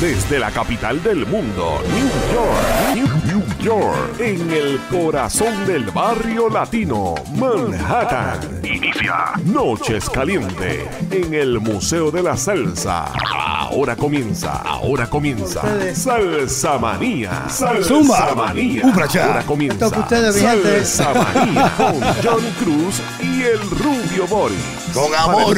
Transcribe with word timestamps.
Desde 0.00 0.38
la 0.38 0.52
capital 0.52 1.02
del 1.02 1.26
mundo, 1.26 1.82
New 1.92 2.08
York, 2.32 3.24
New, 3.24 3.44
York, 3.60 4.20
en 4.20 4.50
el 4.52 4.78
corazón 4.88 5.66
del 5.66 5.90
barrio 5.90 6.48
latino, 6.48 7.16
Manhattan. 7.34 8.60
Inicia 8.62 9.32
Noches 9.44 10.08
Caliente 10.08 10.88
en 11.10 11.34
el 11.34 11.58
Museo 11.58 12.12
de 12.12 12.22
la 12.22 12.36
Salsa. 12.36 13.12
Ahora 13.34 13.96
comienza, 13.96 14.62
ahora 14.62 15.10
comienza. 15.10 15.62
Salsa 15.92 16.78
Manía. 16.78 17.48
Salsa 17.48 18.34
Manía. 18.36 18.84
Ahora 18.84 19.42
comienza. 19.42 19.90
Salsa 20.32 21.12
Manía 21.14 21.72
con 21.76 22.00
John 22.22 22.44
Cruz 22.62 23.02
y 23.20 23.27
el 23.48 23.60
Rubio 23.70 24.26
Boris. 24.26 24.58
Con 24.92 25.14
amor. 25.14 25.56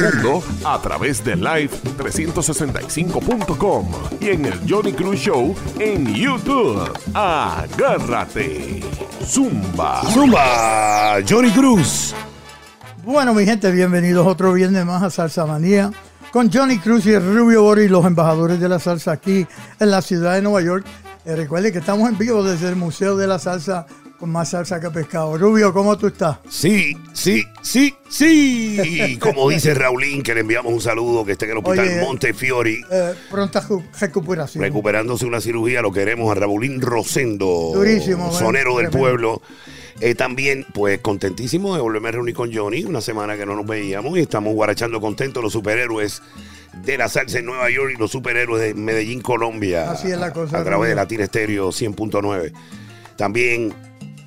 A 0.63 0.79
través 0.81 1.21
de 1.25 1.35
live365.com 1.35 3.91
y 4.21 4.29
en 4.29 4.45
el 4.45 4.61
Johnny 4.67 4.93
Cruz 4.93 5.19
Show 5.19 5.53
en 5.77 6.15
YouTube. 6.15 6.89
Agárrate. 7.13 8.79
Zumba. 9.25 10.03
Zumba. 10.09 11.17
Johnny 11.27 11.51
Cruz. 11.51 12.15
Bueno, 13.03 13.33
mi 13.33 13.43
gente, 13.43 13.69
bienvenidos 13.71 14.25
otro 14.25 14.53
viernes 14.53 14.85
más 14.85 15.03
a 15.03 15.09
Salsa 15.09 15.45
Manía 15.45 15.91
con 16.31 16.49
Johnny 16.49 16.79
Cruz 16.79 17.05
y 17.07 17.11
el 17.11 17.35
Rubio 17.35 17.63
Boris, 17.63 17.91
los 17.91 18.05
embajadores 18.05 18.61
de 18.61 18.69
la 18.69 18.79
salsa 18.79 19.11
aquí 19.11 19.45
en 19.81 19.91
la 19.91 20.01
ciudad 20.01 20.35
de 20.35 20.41
Nueva 20.41 20.61
York. 20.61 20.85
Eh, 21.25 21.35
recuerde 21.35 21.73
que 21.73 21.79
estamos 21.79 22.09
en 22.09 22.17
vivo 22.17 22.41
desde 22.41 22.69
el 22.69 22.77
Museo 22.77 23.17
de 23.17 23.27
la 23.27 23.37
Salsa 23.37 23.85
con 24.21 24.29
más 24.29 24.49
salsa 24.49 24.79
que 24.79 24.91
pescado. 24.91 25.35
Rubio, 25.35 25.73
¿cómo 25.73 25.97
tú 25.97 26.05
estás? 26.05 26.37
Sí, 26.47 26.95
sí, 27.11 27.43
sí, 27.63 27.95
sí. 28.07 29.17
Como 29.19 29.49
dice 29.49 29.73
Raulín, 29.73 30.21
que 30.21 30.35
le 30.35 30.41
enviamos 30.41 30.71
un 30.71 30.79
saludo, 30.79 31.25
que 31.25 31.31
esté 31.31 31.45
en 31.45 31.51
el 31.51 31.57
hospital 31.57 31.87
Oye, 31.87 32.01
Montefiori. 32.01 32.81
Eh, 32.91 33.15
pronta 33.31 33.65
recuperación. 33.99 34.63
Recuperándose 34.63 35.25
una 35.25 35.41
cirugía, 35.41 35.81
lo 35.81 35.91
queremos 35.91 36.31
a 36.31 36.39
Raulín 36.39 36.81
Rosendo, 36.81 37.71
Durísimo, 37.73 38.31
sonero 38.31 38.77
del 38.77 38.91
tremendo. 38.91 38.99
pueblo. 38.99 39.41
Eh, 40.01 40.13
también, 40.13 40.67
pues 40.71 40.99
contentísimo 40.99 41.73
de 41.75 41.81
volverme 41.81 42.09
a 42.09 42.11
reunir 42.11 42.35
con 42.35 42.53
Johnny, 42.53 42.83
una 42.83 43.01
semana 43.01 43.35
que 43.35 43.47
no 43.47 43.55
nos 43.55 43.65
veíamos 43.65 44.15
y 44.19 44.21
estamos 44.21 44.53
guarachando 44.53 45.01
contentos 45.01 45.43
los 45.43 45.51
superhéroes 45.53 46.21
de 46.83 46.97
la 46.99 47.09
salsa 47.09 47.39
en 47.39 47.45
Nueva 47.45 47.71
York 47.71 47.93
y 47.95 47.99
los 47.99 48.11
superhéroes 48.11 48.61
de 48.61 48.73
Medellín, 48.75 49.21
Colombia. 49.21 49.89
Así 49.89 50.11
es 50.11 50.19
la 50.19 50.31
cosa, 50.31 50.59
A 50.59 50.63
través 50.63 50.89
de. 50.89 50.95
Latina 50.95 51.23
Estéreo 51.23 51.69
100.9. 51.69 52.53
También 53.15 53.73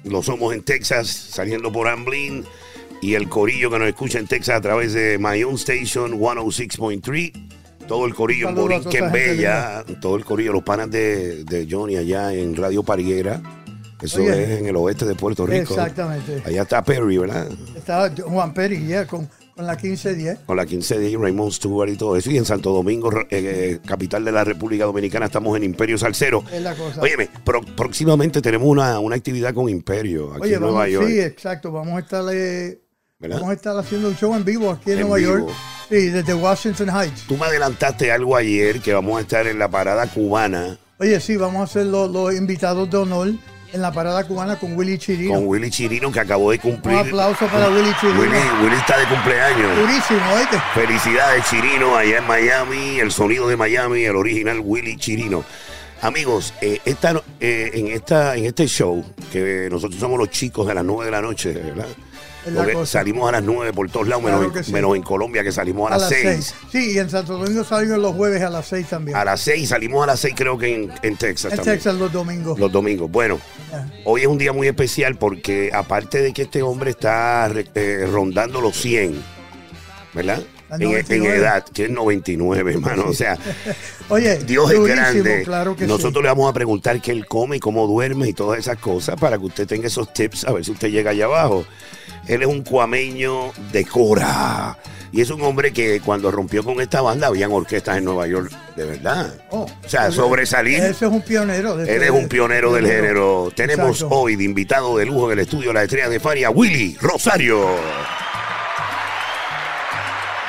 lo 0.05 0.23
somos 0.23 0.55
en 0.55 0.63
Texas, 0.63 1.09
saliendo 1.09 1.73
por 1.73 1.89
Amblin. 1.89 2.45
Y 3.03 3.15
el 3.15 3.29
corillo 3.29 3.71
que 3.71 3.79
nos 3.79 3.89
escucha 3.89 4.19
en 4.19 4.27
Texas 4.27 4.57
a 4.57 4.61
través 4.61 4.95
de 4.95 5.19
My 5.19 5.43
Own 5.45 5.57
Station 5.57 6.19
106.3. 6.19 7.33
Todo 7.87 8.07
el 8.07 8.15
corillo 8.15 8.49
en 8.49 8.55
Borinquen 8.55 9.13
Bella. 9.13 9.85
Todo 10.01 10.17
el 10.17 10.25
corillo, 10.25 10.53
los 10.53 10.63
panas 10.63 10.91
de, 10.91 11.45
de 11.45 11.67
Johnny 11.71 11.97
allá 11.97 12.33
en 12.33 12.57
Radio 12.57 12.83
Pariera. 12.83 13.43
Eso 14.01 14.21
Oye. 14.21 14.43
es 14.43 14.61
en 14.61 14.67
el 14.67 14.77
oeste 14.77 15.05
de 15.07 15.15
Puerto 15.15 15.47
Rico. 15.47 15.75
Exactamente. 15.75 16.43
Allá 16.45 16.63
está 16.63 16.83
Perry, 16.83 17.19
¿verdad? 17.19 17.49
Estaba 17.75 18.11
Juan 18.11 18.53
Peri 18.53 18.87
ya 18.87 19.07
con, 19.07 19.29
con 19.55 19.67
la 19.67 19.73
1510. 19.75 20.39
Con 20.47 20.57
la 20.57 20.67
15 20.67 20.99
de 20.99 21.17
Raymond 21.17 21.53
Stewart 21.53 21.89
y 21.91 21.97
todo 21.97 22.17
eso. 22.17 22.31
Y 22.31 22.39
en 22.39 22.45
Santo 22.45 22.73
Domingo, 22.73 23.11
eh, 23.13 23.27
eh, 23.31 23.79
capital 23.87 24.25
de 24.25 24.33
la 24.33 24.45
República 24.45 24.85
Dominicana, 24.85 25.27
estamos 25.27 25.57
en 25.57 25.65
Imperio 25.65 25.97
Salcero. 25.99 26.43
Es 26.53 26.63
la 26.63 26.75
cosa. 26.75 27.01
Óyeme, 27.01 27.29
pro- 27.45 27.63
próximamente 27.77 28.41
tenemos 28.43 28.67
una, 28.69 28.99
una 28.99 29.17
actividad 29.17 29.55
con 29.55 29.69
Imperio 29.69 30.33
aquí 30.33 30.43
Oye, 30.43 30.55
en 30.55 30.61
Nueva 30.61 30.79
vamos, 30.81 30.91
York. 30.93 31.07
sí, 31.09 31.21
exacto. 31.21 31.71
Vamos 31.73 31.95
a 31.95 31.99
estar 32.01 32.25
eh, 32.33 32.81
vamos 33.21 33.51
a 33.51 33.53
estar 33.53 33.77
haciendo 33.79 34.09
un 34.09 34.17
show 34.17 34.35
en 34.35 34.45
vivo 34.45 34.71
aquí 34.71 34.91
en, 34.93 34.99
En 34.99 35.09
Nueva 35.09 35.17
vivo. 35.17 35.39
York. 35.49 35.51
Sí, 35.89 36.09
desde 36.09 36.35
Washington 36.35 36.89
Heights. 36.91 37.23
Tú 37.29 37.37
me 37.37 37.45
adelantaste 37.47 38.11
algo 38.11 38.37
ayer 38.37 38.81
que 38.81 38.93
vamos 38.95 39.19
a 39.19 39.21
estar 39.21 39.47
en 39.47 39.59
la 39.59 39.69
parada 39.69 40.07
cubana 40.07 40.79
Oye, 40.99 41.21
sí, 41.21 41.37
vamos 41.37 41.69
a 41.69 41.73
ser 41.73 41.87
los, 41.87 42.11
los 42.11 42.35
invitados 42.35 42.89
de 42.91 42.97
honor 42.97 43.29
en 43.75 43.83
la 43.83 43.91
parada 43.93 44.23
cubana 44.25 44.57
con 44.57 44.77
Willy 44.77 44.99
Chirino. 44.99 45.35
con 45.35 45.47
Willy 45.49 45.69
Chirino 45.69 46.13
que 46.13 46.21
acabó 46.21 46.53
de 46.53 46.61
Un 46.63 46.71
cumplir. 46.73 46.97
aplauso 46.97 47.47
para 47.49 47.69
Willy 47.69 47.93
Chirino. 48.01 48.21
Willy, 48.21 48.39
Willy 48.63 48.77
está 48.77 48.97
de 48.99 49.07
cumpleaños. 49.07 49.77
Durísimo, 49.77 50.21
¿oíste? 50.37 50.59
Felicidades 50.75 51.45
Chirino 51.51 51.97
allá 51.97 52.19
en 52.19 52.27
Miami, 52.27 53.01
el 53.01 53.11
sonido 53.11 53.49
de 53.49 53.57
Miami, 53.57 54.05
el 54.05 54.15
original 54.15 54.61
Willy 54.63 54.97
Chirino. 54.97 55.45
Amigos, 56.03 56.55
eh, 56.61 56.79
esta, 56.85 57.21
eh, 57.41 57.71
en, 57.75 57.89
esta, 57.89 58.37
en 58.37 58.45
este 58.45 58.69
show, 58.69 59.05
que 59.33 59.69
nosotros 59.71 59.99
somos 59.99 60.19
los 60.19 60.31
chicos 60.31 60.67
de 60.69 60.75
las 60.75 60.85
9 60.85 61.07
de 61.07 61.11
la 61.11 61.21
noche, 61.23 61.53
¿verdad? 61.53 61.87
Porque 62.45 62.87
salimos 62.87 63.29
a 63.29 63.33
las 63.33 63.43
9 63.43 63.73
por 63.73 63.91
todos 63.91 64.07
lados, 64.09 64.23
Claro 64.23 64.39
menos, 64.41 64.57
en, 64.57 64.65
sí. 64.65 64.73
menos 64.73 64.97
en 64.97 65.03
Colombia, 65.03 65.43
que 65.43 65.53
salimos 65.53 65.91
a, 65.91 65.95
A 65.95 65.99
las 65.99 66.09
6. 66.09 66.55
Sí, 66.71 66.93
y 66.93 66.99
en 66.99 67.09
Santo 67.09 67.39
Domingo 67.39 67.65
salimos 67.65 67.99
los 67.99 68.15
jueves 68.15 68.43
a 68.43 68.51
las 68.51 68.67
6 68.67 68.87
también. 68.89 69.17
A 69.17 69.25
las 69.25 69.41
6, 69.41 69.69
salimos 69.69 70.03
a 70.03 70.07
las 70.07 70.21
6 70.21 70.35
creo 70.37 70.59
que 70.59 70.75
en, 70.75 70.93
en 71.03 71.17
Texas 71.17 71.53
en 71.53 71.57
también. 71.59 71.77
Texas 71.77 71.95
los 71.97 72.13
domingos. 72.13 72.59
Los 72.59 72.71
domingos. 72.71 73.11
Bueno, 73.11 73.39
Ya. 73.71 73.91
hoy 74.05 74.23
es 74.23 74.27
un 74.27 74.39
día 74.39 74.53
muy 74.53 74.67
especial 74.69 75.17
porque 75.17 75.71
aparte 75.73 76.21
de 76.21 76.33
que 76.33 76.43
este 76.43 76.63
hombre 76.63 76.91
está 76.91 77.51
eh, 77.75 78.07
rondando 78.11 78.61
los 78.61 78.77
100, 78.77 79.23
¿verdad? 80.13 80.43
Al 80.71 80.81
En, 80.83 80.89
en 80.89 80.93
99. 80.95 81.37
edad, 81.37 81.65
que 81.65 81.85
es 81.85 81.91
99, 81.91 82.73
hermano. 82.73 83.05
O 83.09 83.13
sea, 83.13 83.37
Oye, 84.09 84.39
Dios 84.39 84.71
es 84.73 84.81
grande. 84.83 85.43
Claro 85.45 85.77
que 85.77 85.87
Nosotros 85.87 86.15
sí. 86.15 86.23
le 86.23 86.29
vamos 86.29 86.51
a 86.51 86.53
preguntar 86.53 87.01
qué 87.01 87.11
él 87.13 87.27
come 87.27 87.57
y 87.57 87.61
cómo 87.61 87.87
duerme 87.87 88.29
y 88.29 88.33
todas 88.33 88.59
esas 88.59 88.79
cosas 88.79 89.17
para 89.21 89.39
que 89.39 89.45
usted 89.45 89.67
tenga 89.67 89.87
esos 89.87 90.13
tips 90.13 90.45
a 90.47 90.53
ver 90.53 90.65
si 90.65 90.73
usted 90.73 90.89
llega 90.91 91.11
allá 91.11 91.27
abajo. 91.27 91.65
Él 92.27 92.43
es 92.43 92.49
un 92.49 92.63
cuameño 92.63 93.53
de 93.73 93.85
Cora. 93.85 94.77
Y 95.13 95.21
es 95.21 95.31
un 95.31 95.41
hombre 95.43 95.73
que 95.73 96.01
cuando 96.01 96.31
rompió 96.33 96.65
con 96.65 96.81
esta 96.81 97.01
banda 97.01 97.29
habían 97.29 97.53
orquestas 97.53 97.99
en 97.99 98.05
Nueva 98.05 98.27
York, 98.27 98.51
de 98.75 98.85
verdad. 98.85 99.33
Oh, 99.51 99.63
o 99.63 99.89
sea, 99.89 100.11
sobresalir. 100.11 100.79
Ese 100.81 100.91
es 100.91 101.11
un 101.13 101.23
pionero. 101.23 101.75
Él 101.75 101.89
este- 101.89 102.05
es 102.07 102.11
un 102.11 102.29
pionero 102.29 102.73
del 102.73 102.87
género. 102.87 103.53
Tenemos 103.55 103.91
Exacto. 103.91 104.17
hoy 104.17 104.35
de 104.35 104.43
invitado 104.43 104.97
de 104.97 105.07
lujo 105.07 105.27
en 105.31 105.39
el 105.39 105.45
estudio 105.45 105.73
la 105.73 105.85
estrella 105.85 106.09
de 106.09 106.19
Fania, 106.19 106.51
Willy 106.51 106.97
Rosario. 107.01 107.65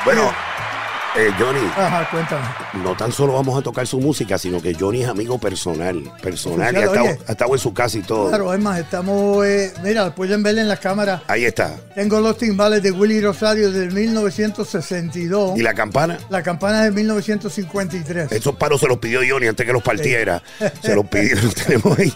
Bueno, 0.03 0.31
eh, 1.17 1.31
Johnny, 1.39 1.59
Ajá, 1.77 2.09
cuéntame. 2.11 2.45
no 2.83 2.95
tan 2.95 3.11
solo 3.11 3.33
vamos 3.33 3.57
a 3.57 3.61
tocar 3.61 3.87
su 3.87 3.99
música, 3.99 4.37
sino 4.37 4.61
que 4.61 4.73
Johnny 4.73 5.03
es 5.03 5.07
amigo 5.09 5.37
personal. 5.37 6.03
Personal, 6.21 6.75
ha 6.75 6.79
estado, 6.79 7.03
oye. 7.05 7.19
ha 7.27 7.31
estado 7.31 7.53
en 7.53 7.59
su 7.59 7.73
casa 7.73 7.97
y 7.97 8.01
todo. 8.01 8.29
Claro, 8.29 8.53
es 8.53 8.59
más, 8.59 8.79
estamos, 8.79 9.45
eh, 9.45 9.73
mira, 9.83 10.13
pueden 10.13 10.43
ver 10.43 10.57
en 10.57 10.67
la 10.67 10.77
cámara. 10.77 11.23
Ahí 11.27 11.45
está. 11.45 11.75
Tengo 11.95 12.19
los 12.19 12.37
timbales 12.37 12.83
de 12.83 12.91
Willy 12.91 13.21
Rosario 13.21 13.71
del 13.71 13.91
1962. 13.91 15.57
¿Y 15.57 15.61
la 15.61 15.73
campana? 15.73 16.17
La 16.29 16.43
campana 16.43 16.79
es 16.85 16.85
de 16.85 17.01
1953. 17.01 18.31
Esos 18.31 18.55
paros 18.55 18.81
se 18.81 18.87
los 18.87 18.97
pidió 18.97 19.21
Johnny 19.27 19.47
antes 19.47 19.65
que 19.65 19.73
los 19.73 19.83
partiera. 19.83 20.41
Se 20.81 20.95
los 20.95 21.05
pidió, 21.07 21.35
los 21.41 21.55
tenemos 21.55 21.97
ahí. 21.97 22.13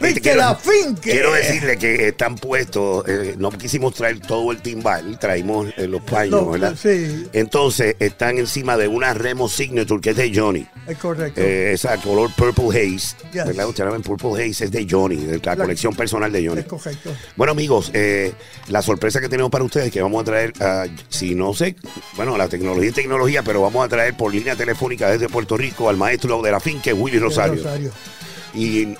Este, 0.00 0.14
¡Finque 0.14 0.34
la 0.34 0.54
finque! 0.54 1.10
Quiero 1.10 1.32
decirle 1.32 1.76
que 1.78 2.08
están 2.08 2.36
puestos, 2.36 3.04
eh, 3.08 3.34
no 3.38 3.50
quisimos 3.50 3.94
traer 3.94 4.20
todo 4.20 4.52
el 4.52 4.58
timbal, 4.62 5.18
traímos 5.18 5.66
eh, 5.76 5.86
los 5.88 6.02
paños, 6.02 6.42
No, 6.42 6.50
¿verdad? 6.50 6.76
sí. 6.80 7.26
Entonces 7.32 7.96
están 7.98 8.38
encima 8.38 8.76
de 8.76 8.88
una 8.88 9.14
Remo 9.14 9.48
Signature 9.48 10.00
que 10.00 10.10
es 10.10 10.16
de 10.16 10.32
Johnny. 10.34 10.66
Es 10.86 10.98
correcto. 10.98 11.40
Eh, 11.40 11.72
esa 11.72 11.96
color 11.98 12.30
Purple 12.36 12.68
Haze, 12.68 13.16
Yes. 13.32 13.46
¿verdad? 13.46 13.68
Ustedes 13.68 13.88
saben, 13.90 14.02
Purple 14.02 14.32
Haze 14.44 14.66
es 14.66 14.70
de 14.70 14.86
Johnny, 14.88 15.16
de 15.16 15.38
la, 15.38 15.54
La- 15.54 15.62
colección 15.64 15.94
personal 15.94 16.30
de 16.30 16.46
Johnny. 16.46 16.60
es 16.60 16.66
correcto. 16.66 17.14
Bueno, 17.36 17.52
amigos, 17.52 17.90
eh, 17.94 18.32
la 18.68 18.82
sorpresa 18.82 19.20
que 19.20 19.28
tenemos 19.28 19.50
para 19.50 19.64
ustedes 19.64 19.90
que 19.90 20.02
vamos 20.02 20.20
a 20.22 20.24
traer, 20.24 20.52
ah, 20.60 20.86
si 21.08 21.34
no 21.34 21.54
sé, 21.54 21.74
bueno, 22.16 22.36
la 22.36 22.48
tecnología 22.48 22.88
es 22.90 22.94
tecnología, 22.94 23.42
pero 23.42 23.62
vamos 23.62 23.84
a 23.84 23.88
traer 23.88 24.16
por 24.16 24.32
línea 24.32 24.54
telefónica 24.56 25.10
desde 25.10 25.28
Puerto 25.28 25.56
Rico 25.56 25.88
al 25.88 25.96
maestro 25.96 26.42
de 26.42 26.50
la 26.52 26.60
finca, 26.60 26.92
Willy 26.94 27.18
Rosario. 27.18 27.54
Rosario. 27.62 27.90
Y 28.54 28.94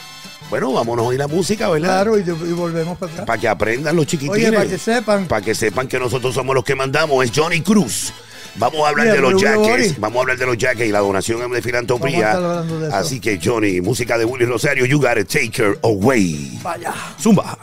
bueno, 0.51 0.73
vámonos 0.73 1.05
a 1.05 1.09
oír 1.09 1.19
la 1.19 1.29
música, 1.29 1.69
¿verdad? 1.69 1.89
Claro, 1.89 2.19
y, 2.19 2.23
volvemos 2.53 2.99
para 2.99 3.13
atrás. 3.13 3.27
Para 3.27 3.41
que 3.41 3.49
aprendan 3.49 3.97
los 3.97 4.07
chiquitines. 4.07 4.49
Oye, 4.49 4.53
para 4.53 4.69
que 4.69 4.79
sepan. 4.79 5.27
Para 5.27 5.43
que 5.43 5.55
sepan 5.55 5.89
que 5.89 5.99
nosotros 5.99 6.35
somos 6.35 6.55
los 6.55 6.65
que 6.65 6.75
mandamos. 6.75 7.25
Es 7.25 7.33
Johnny 7.35 7.61
Cruz. 7.61 8.13
Vamos 8.59 8.87
a 8.87 8.89
hablar 8.89 9.13
de 9.13 9.21
los 9.21 9.41
jackets. 9.41 9.99
Vamos 10.01 10.19
a 10.19 10.21
hablar 10.23 10.39
de 10.39 10.47
los 10.47 10.57
jackets 10.57 10.89
y 10.89 10.93
la 10.93 11.01
donación 11.01 11.51
de 11.51 11.63
filantropía. 11.63 12.39
de. 12.39 12.95
Así 12.95 13.21
que, 13.21 13.39
Johnny, 13.43 13.81
música 13.81 14.17
de 14.17 14.25
Willy 14.25 14.47
Rosario, 14.47 14.87
you 14.87 14.99
gotta 14.99 15.25
take 15.25 15.53
her 15.63 15.79
away. 15.83 16.59
Vaya. 16.63 16.95
Zumba. 17.21 17.59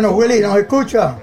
Bueno, 0.00 0.12
Willy, 0.12 0.38
¿nos 0.38 0.56
escucha? 0.56 1.18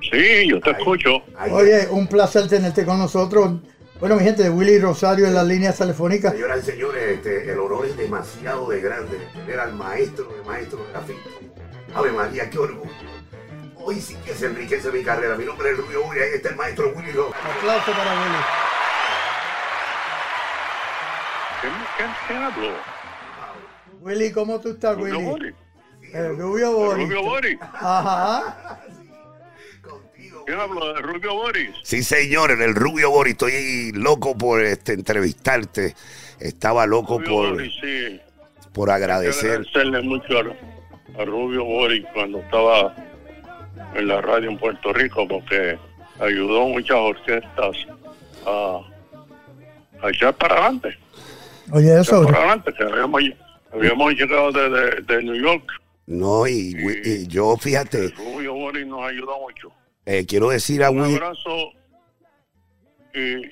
Sí, 0.00 0.48
yo 0.48 0.58
te 0.62 0.70
escucho. 0.70 1.22
Oye, 1.50 1.86
un 1.90 2.06
placer 2.06 2.48
tenerte 2.48 2.86
con 2.86 2.98
nosotros. 2.98 3.60
Bueno, 4.00 4.16
mi 4.16 4.22
gente, 4.24 4.48
Willy 4.48 4.78
Rosario 4.78 5.26
en 5.26 5.34
las 5.34 5.44
líneas 5.46 5.76
telefónicas. 5.76 6.32
Señoras 6.32 6.60
y 6.66 6.70
señores, 6.70 7.02
este, 7.18 7.52
el 7.52 7.58
honor 7.58 7.84
es 7.84 7.98
demasiado 7.98 8.70
de 8.70 8.80
grande 8.80 9.18
de 9.18 9.26
tener 9.26 9.60
al 9.60 9.74
maestro 9.74 10.24
de 10.24 10.42
maestros 10.48 10.86
de 10.86 10.92
la 10.94 11.00
finca. 11.02 11.28
Ave 11.94 12.12
María, 12.12 12.48
qué 12.48 12.58
orgullo. 12.60 12.90
Hoy 13.74 14.00
sí 14.00 14.16
que 14.24 14.32
se 14.32 14.46
enriquece 14.46 14.90
mi 14.90 15.02
carrera. 15.02 15.34
Mi 15.36 15.44
nombre 15.44 15.72
es 15.72 15.76
Rubio 15.76 16.02
Uri, 16.06 16.20
ahí 16.20 16.30
está 16.36 16.48
el 16.48 16.56
maestro 16.56 16.94
Willy 16.96 17.12
Ro- 17.12 17.28
Aplauso 17.58 17.92
para 17.92 18.10
Willy. 18.12 18.42
¿Quién, 21.60 21.72
quién, 21.98 22.10
quién 22.26 22.42
habló? 22.42 22.70
Willy, 24.00 24.32
¿cómo 24.32 24.58
tú 24.60 24.70
estás, 24.70 24.96
Willy? 24.96 25.54
El 26.12 26.36
Rubio 26.38 26.72
Boris. 26.72 27.04
Rubio 27.08 27.22
Boris. 27.22 27.58
Ajá. 27.60 28.80
Contigo. 29.82 30.44
¿Quién 30.46 30.58
habló 30.60 30.94
de 30.94 31.00
Rubio 31.02 31.34
Boris? 31.34 31.70
Sí, 31.82 32.02
señores, 32.02 32.58
el 32.60 32.74
Rubio 32.74 33.10
Boris. 33.10 33.32
Estoy 33.32 33.92
loco 33.92 34.36
por 34.36 34.62
este, 34.62 34.92
entrevistarte. 34.94 35.94
Estaba 36.40 36.86
loco 36.86 37.18
Rubio 37.18 37.30
por, 37.30 37.50
Boris, 37.50 37.72
sí. 37.80 38.20
por 38.72 38.90
agradecer. 38.90 39.50
agradecerle 39.52 40.02
mucho 40.02 40.38
a, 40.38 41.20
a 41.22 41.24
Rubio 41.24 41.64
Boris 41.64 42.04
cuando 42.12 42.38
estaba 42.40 42.94
en 43.94 44.08
la 44.08 44.20
radio 44.20 44.50
en 44.50 44.58
Puerto 44.58 44.92
Rico 44.92 45.26
porque 45.28 45.78
ayudó 46.20 46.68
muchas 46.68 46.96
orquestas 46.96 47.76
a, 48.46 48.80
a 50.02 50.08
echar 50.10 50.34
para 50.34 50.54
adelante. 50.54 50.98
Oye, 51.72 51.98
eso. 52.00 52.22
Echar 52.22 52.32
para 52.32 52.38
adelante, 52.44 52.72
que 52.74 52.82
habíamos, 52.84 53.22
habíamos 53.72 54.14
llegado 54.14 54.52
de, 54.52 54.68
de- 54.70 55.00
de 55.02 55.22
New 55.22 55.34
York. 55.42 55.64
No, 56.06 56.46
y, 56.46 57.26
yo, 57.26 57.56
fíjate, 57.56 58.08
Rubio 58.10 58.54
Boris 58.54 58.86
nos 58.86 59.02
ayudó 59.08 59.40
mucho. 59.40 59.72
eh, 60.04 60.24
quiero 60.26 60.50
decir 60.50 60.82
a 60.84 60.90
Un 60.90 61.00
Will. 61.00 61.14
abrazo 61.16 61.72
y 63.14 63.42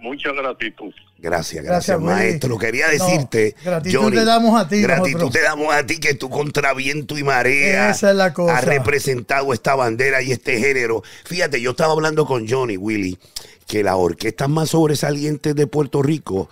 mucha 0.00 0.30
gratitud. 0.32 0.92
Gracias, 1.20 1.64
Gracias, 1.64 1.64
gracias, 1.64 1.96
Willy. 1.98 2.08
maestro. 2.10 2.58
Quería 2.58 2.86
No, 2.86 2.92
decirte, 2.92 3.56
gratitud 3.64 3.98
Johnny, 4.00 4.16
te 4.18 4.24
damos 4.24 4.60
a 4.60 4.68
ti, 4.68 4.80
Gratitud 4.80 5.12
nosotros. 5.18 5.32
te 5.32 5.42
damos 5.42 5.74
a 5.74 5.84
ti 5.84 5.98
que 5.98 6.14
tú 6.14 6.30
contra 6.30 6.72
viento 6.74 7.18
y 7.18 7.24
marea 7.24 7.90
Esa 7.90 8.10
es 8.10 8.16
la 8.16 8.32
cosa. 8.32 8.56
has 8.58 8.64
representado 8.64 9.52
esta 9.52 9.74
bandera 9.74 10.22
y 10.22 10.30
este 10.30 10.60
género. 10.60 11.02
Fíjate, 11.24 11.60
yo 11.60 11.72
estaba 11.72 11.92
hablando 11.94 12.24
con 12.26 12.46
Johnny 12.48 12.76
Willy 12.76 13.18
que 13.66 13.82
las 13.82 13.96
orquestas 13.96 14.48
más 14.48 14.70
sobresalientes 14.70 15.56
de 15.56 15.66
Puerto 15.66 16.00
Rico 16.02 16.48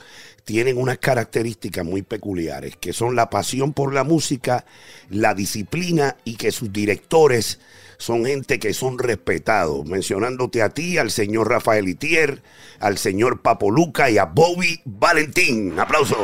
tienen 0.47 0.79
unas 0.79 0.99
características 0.99 1.85
muy 1.85 2.03
peculiares, 2.03 2.77
que 2.77 2.93
son 2.93 3.17
la 3.17 3.29
pasión 3.29 3.73
por 3.73 3.93
la 3.93 4.05
música, 4.05 4.65
la 5.11 5.35
disciplina 5.35 6.17
y 6.23 6.37
que 6.37 6.53
sus 6.53 6.73
directores 6.73 7.61
son 7.99 8.25
gente 8.25 8.61
que 8.61 8.73
son 8.73 8.97
respetados, 8.97 9.85
mencionándote 9.87 10.63
a 10.63 10.69
ti, 10.69 10.99
al 10.99 11.11
señor 11.11 11.51
Rafael 11.51 11.89
Itier, 11.89 12.43
al 12.79 12.97
señor 12.97 13.43
Papo 13.43 13.73
Luca 13.73 14.09
y 14.09 14.19
a 14.19 14.27
Bobby 14.27 14.81
Valentín. 14.85 15.81
Aplauso. 15.81 16.17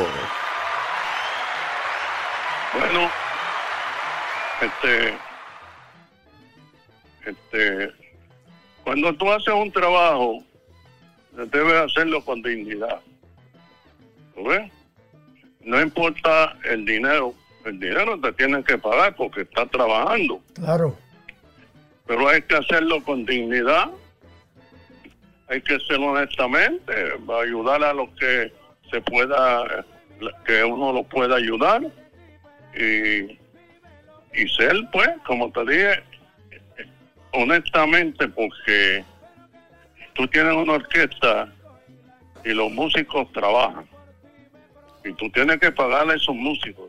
Bueno, 2.79 3.09
este, 4.61 5.17
este, 7.25 7.91
cuando 8.85 9.13
tú 9.15 9.29
haces 9.29 9.53
un 9.53 9.69
trabajo, 9.69 10.41
debes 11.33 11.91
hacerlo 11.91 12.23
con 12.23 12.41
dignidad. 12.41 13.01
No 15.61 15.81
importa 15.81 16.57
el 16.65 16.85
dinero, 16.85 17.33
el 17.65 17.79
dinero 17.79 18.19
te 18.19 18.33
tienen 18.33 18.63
que 18.63 18.77
pagar 18.77 19.15
porque 19.15 19.41
estás 19.41 19.69
trabajando, 19.71 20.41
Claro. 20.55 20.97
pero 22.05 22.27
hay 22.27 22.41
que 22.41 22.55
hacerlo 22.55 23.01
con 23.03 23.25
dignidad, 23.25 23.89
hay 25.47 25.61
que 25.61 25.75
hacerlo 25.75 26.07
honestamente, 26.07 26.93
va 27.29 27.39
a 27.39 27.43
ayudar 27.43 27.83
a 27.83 27.93
los 27.93 28.09
que 28.19 28.51
se 28.91 29.01
pueda, 29.01 29.85
que 30.45 30.63
uno 30.63 30.91
lo 30.91 31.03
pueda 31.03 31.37
ayudar 31.37 31.81
y, 32.75 33.39
y 34.33 34.47
ser, 34.57 34.75
pues, 34.91 35.09
como 35.25 35.49
te 35.51 35.61
dije, 35.65 36.03
honestamente, 37.31 38.27
porque 38.27 39.03
tú 40.13 40.27
tienes 40.27 40.53
una 40.53 40.73
orquesta 40.73 41.51
y 42.43 42.49
los 42.49 42.71
músicos 42.71 43.31
trabajan. 43.31 43.87
Y 45.05 45.13
tú 45.13 45.29
tienes 45.31 45.59
que 45.59 45.71
pagarle 45.71 46.13
a 46.13 46.15
esos 46.15 46.35
músicos. 46.35 46.85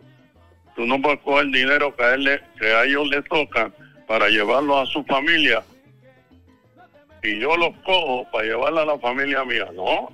Tú 0.77 0.87
no 0.87 1.01
puedes 1.01 1.21
coger 1.21 1.47
dinero 1.47 1.95
que 1.95 2.03
a, 2.05 2.15
él 2.15 2.25
le- 2.25 2.41
que 2.59 2.67
a 2.73 2.85
ellos 2.85 3.09
les 3.09 3.25
toca 3.25 3.71
para 4.07 4.29
llevarlo 4.29 4.79
a 4.79 4.87
su 4.87 5.03
familia. 5.05 5.63
Y 7.23 7.39
yo 7.41 7.57
los 7.57 7.75
cojo 7.85 8.27
para 8.31 8.45
llevarlo 8.45 8.81
a 8.81 8.87
la 8.87 8.99
familia 8.99 9.45
mía. 9.45 9.67
No, 9.75 10.11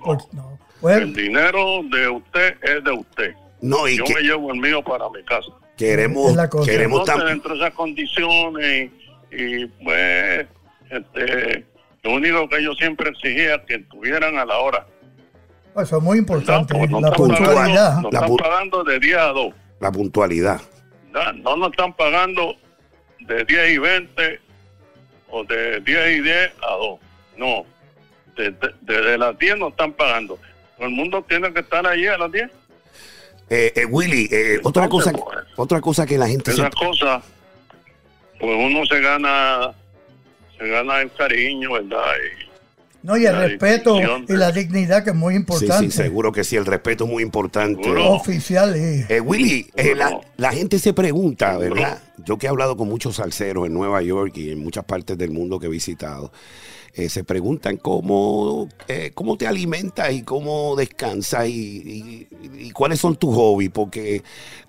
El 0.89 1.13
dinero 1.13 1.81
de 1.91 2.07
usted 2.09 2.55
es 2.63 2.83
de 2.83 2.91
usted. 2.91 3.35
No, 3.61 3.87
y 3.87 3.97
Yo 3.97 4.05
que 4.05 4.15
me 4.15 4.21
llevo 4.21 4.51
el 4.53 4.59
mío 4.59 4.81
para 4.83 5.09
mi 5.09 5.23
casa. 5.23 5.51
queremos, 5.77 6.29
Es 6.31 6.35
la 6.35 6.49
cosa. 6.49 6.71
queremos 6.71 7.01
Entonces, 7.01 7.23
tam- 7.25 7.29
dentro 7.29 7.53
de 7.53 7.59
esas 7.59 7.73
condiciones 7.73 8.91
y, 9.31 9.35
y, 9.43 9.65
pues, 9.83 10.47
este, 10.89 11.65
lo 12.03 12.13
único 12.13 12.47
que 12.49 12.63
yo 12.63 12.73
siempre 12.73 13.09
exigía 13.09 13.55
es 13.55 13.61
que 13.67 13.75
estuvieran 13.75 14.37
a 14.37 14.45
la 14.45 14.57
hora. 14.59 14.87
Eso 15.77 15.97
es 15.97 16.03
muy 16.03 16.17
importante. 16.17 16.73
Pues 16.73 16.89
no 16.89 16.99
la 17.01 17.09
están 17.09 17.27
puntualidad. 17.27 17.55
pagando, 17.55 18.01
nos 18.01 18.13
La 18.13 18.19
están 18.19 18.37
pagando 18.37 18.83
de 18.83 18.99
10 18.99 19.17
a 19.17 19.25
2. 19.27 19.53
la 19.79 19.91
puntualidad. 19.91 20.61
No, 21.11 21.33
no 21.33 21.57
nos 21.57 21.71
están 21.71 21.93
pagando 21.93 22.55
de 23.19 23.43
10 23.45 23.71
y 23.71 23.77
20 23.77 24.39
o 25.29 25.43
de 25.43 25.79
10 25.81 26.17
y 26.17 26.21
10 26.21 26.51
a 26.61 26.71
2. 26.75 26.99
No. 27.37 27.65
Desde, 28.37 28.57
desde 28.81 29.17
las 29.17 29.37
10 29.37 29.57
nos 29.57 29.71
están 29.71 29.93
pagando. 29.93 30.37
Todo 30.77 30.87
el 30.87 30.93
mundo 30.93 31.23
tiene 31.27 31.53
que 31.53 31.59
estar 31.59 31.85
allí 31.85 32.07
a 32.07 32.17
las 32.17 32.31
10. 32.31 32.49
Eh, 33.49 33.73
eh, 33.75 33.85
Willy, 33.85 34.29
eh, 34.31 34.59
otra 34.63 34.87
cosa, 34.87 35.11
pues, 35.11 35.23
otra 35.57 35.81
cosa 35.81 36.05
que 36.05 36.17
la 36.17 36.27
gente 36.27 36.51
se, 36.51 36.61
Esas 36.61 36.73
cosas, 36.73 37.21
pues 38.39 38.57
uno 38.57 38.85
se 38.85 39.01
gana, 39.01 39.73
se 40.57 40.67
gana 40.69 41.01
el 41.01 41.11
cariño, 41.11 41.73
¿verdad? 41.73 42.13
Y, 42.39 42.50
No, 43.03 43.17
y 43.17 43.25
el 43.25 43.33
La 43.33 43.47
respeto 43.47 43.97
y 44.27 44.33
la 44.33 44.51
dignidad 44.51 45.03
que 45.03 45.09
es 45.09 45.15
muy 45.15 45.33
sí, 45.33 45.39
importante. 45.39 45.91
sí, 45.91 45.91
seguro 45.91 46.31
que 46.31 46.43
sí, 46.43 46.55
el 46.55 46.65
respeto 46.65 47.05
es 47.05 47.09
muy 47.09 47.23
importante. 47.23 47.83
Seguro. 47.83 48.11
Oficial. 48.11 48.75
Eh, 48.75 49.19
Willy, 49.19 49.67
eh, 49.75 49.95
la, 50.37 50.51
gente 50.51 50.77
se 50.77 50.93
pregunta. 50.93 51.57
¿verdad? 51.57 51.99
Yo 52.23 52.37
que 52.37 52.45
he 52.45 52.49
hablado 52.49 52.77
con 52.77 52.87
muchos 52.87 53.15
salseros 53.15 53.65
en 53.65 53.73
Nueva 53.73 54.01
York 54.01 54.37
y 54.37 54.51
en 54.51 54.59
muchas 54.59 54.85
partes 54.85 55.17
del 55.17 55.31
mundo 55.31 55.59
que 55.59 55.65
he 55.65 55.69
visitado, 55.69 56.31
eh, 56.93 57.09
se 57.09 57.23
preguntan 57.23 57.77
cómo, 57.77 58.67
eh, 58.87 59.11
cómo 59.13 59.37
te 59.37 59.47
alimentas 59.47 60.11
y 60.11 60.23
cómo 60.23 60.75
descansas 60.75 61.47
y, 61.47 61.51
y- 61.53 62.27
y 62.67 62.71
cuáles 62.71 62.99
son 62.99 63.15
tus 63.15 63.33
hobbies. 63.35 63.69
Porque, 63.71 64.21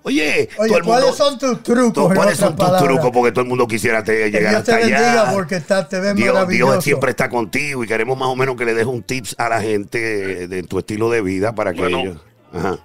oye, 0.03 0.49
Oye, 0.59 0.69
todo 0.69 0.79
el 0.79 0.85
¿cuáles 0.85 1.05
mundo- 1.07 1.17
son 1.17 1.39
tus 1.39 1.63
trucos? 1.63 2.15
¿cuáles 2.15 2.39
son 2.39 2.55
tus 2.57 2.65
palabras? 2.65 2.83
trucos? 2.85 3.11
Porque 3.13 3.33
todo 3.33 3.43
el 3.43 3.49
mundo 3.49 3.67
quisiera 3.67 4.05
te- 4.05 4.31
llegar 4.31 4.51
Dios 4.53 4.69
hasta 4.69 4.77
allá. 4.77 5.31
porque 5.33 5.57
está, 5.57 5.89
te 5.89 5.99
ves 6.01 6.15
Dios, 6.15 6.33
maravilloso. 6.35 6.73
Dios 6.73 6.85
siempre 6.85 7.11
está 7.11 7.29
contigo 7.29 7.83
y 7.85 7.89
queremos 7.89 8.17
más 8.17 8.29
o 8.29 8.37
menos 8.37 8.57
que 8.57 8.65
le 8.65 8.73
dejes 8.75 8.87
un 8.87 9.03
tips 9.03 9.35
a 9.39 9.49
la 9.49 9.61
gente 9.61 9.99
de, 9.99 10.49
de 10.49 10.63
tu 10.63 10.79
estilo 10.79 11.11
de 11.11 11.23
vida 11.23 11.55
para 11.55 11.73
que 11.75 11.81
Bueno. 11.81 12.01
ellos... 12.01 12.17
Ajá. 12.53 12.79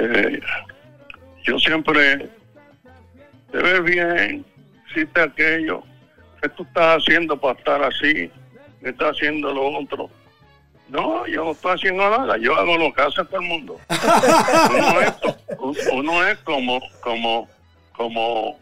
eh, 0.00 0.40
yo 1.44 1.58
siempre 1.58 2.30
te 3.50 3.58
ves 3.58 3.82
bien, 3.84 4.44
hiciste 4.90 5.20
aquello, 5.20 5.82
¿qué 6.42 6.48
tú 6.50 6.62
estás 6.64 6.98
haciendo 6.98 7.40
para 7.40 7.58
estar 7.58 7.82
así? 7.82 8.30
¿Qué 8.80 8.90
estás 8.90 9.12
haciendo 9.16 9.52
lo 9.52 9.78
otro? 9.78 10.10
No, 10.88 11.26
yo 11.26 11.44
no 11.44 11.52
estoy 11.52 11.72
haciendo 11.72 12.10
nada, 12.10 12.36
yo 12.36 12.54
hago 12.54 12.76
lo 12.76 12.92
que 12.92 13.00
hace 13.00 13.24
todo 13.24 13.40
el 13.40 13.46
mundo. 13.46 13.80
uno, 13.88 15.00
es, 15.00 15.14
uno 15.90 16.28
es 16.28 16.38
como, 16.38 16.80
como, 17.00 17.48
como, 17.96 18.58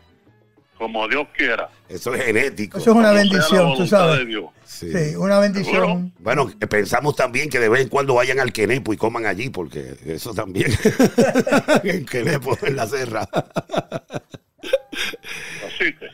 como 0.78 1.08
Dios 1.08 1.26
quiera. 1.36 1.68
Eso 1.88 2.14
es 2.14 2.24
genético. 2.24 2.78
Eso 2.78 2.90
es 2.90 2.96
una 2.96 3.08
como 3.08 3.18
bendición, 3.18 3.76
tú 3.76 3.86
sabes. 3.86 4.28
Sí. 4.64 4.92
Sí, 4.92 5.16
una 5.16 5.40
bendición. 5.40 6.12
Bueno, 6.20 6.48
pensamos 6.68 7.16
también 7.16 7.50
que 7.50 7.58
de 7.58 7.68
vez 7.68 7.82
en 7.82 7.88
cuando 7.88 8.14
vayan 8.14 8.38
al 8.38 8.52
Quenepo 8.52 8.92
y 8.92 8.96
coman 8.96 9.26
allí, 9.26 9.50
porque 9.50 9.96
eso 10.06 10.32
también. 10.32 10.70
en 11.82 12.06
Quenepo, 12.06 12.56
en 12.62 12.76
la 12.76 12.86
serra. 12.86 13.28
Así 15.66 15.92
que, 15.98 16.06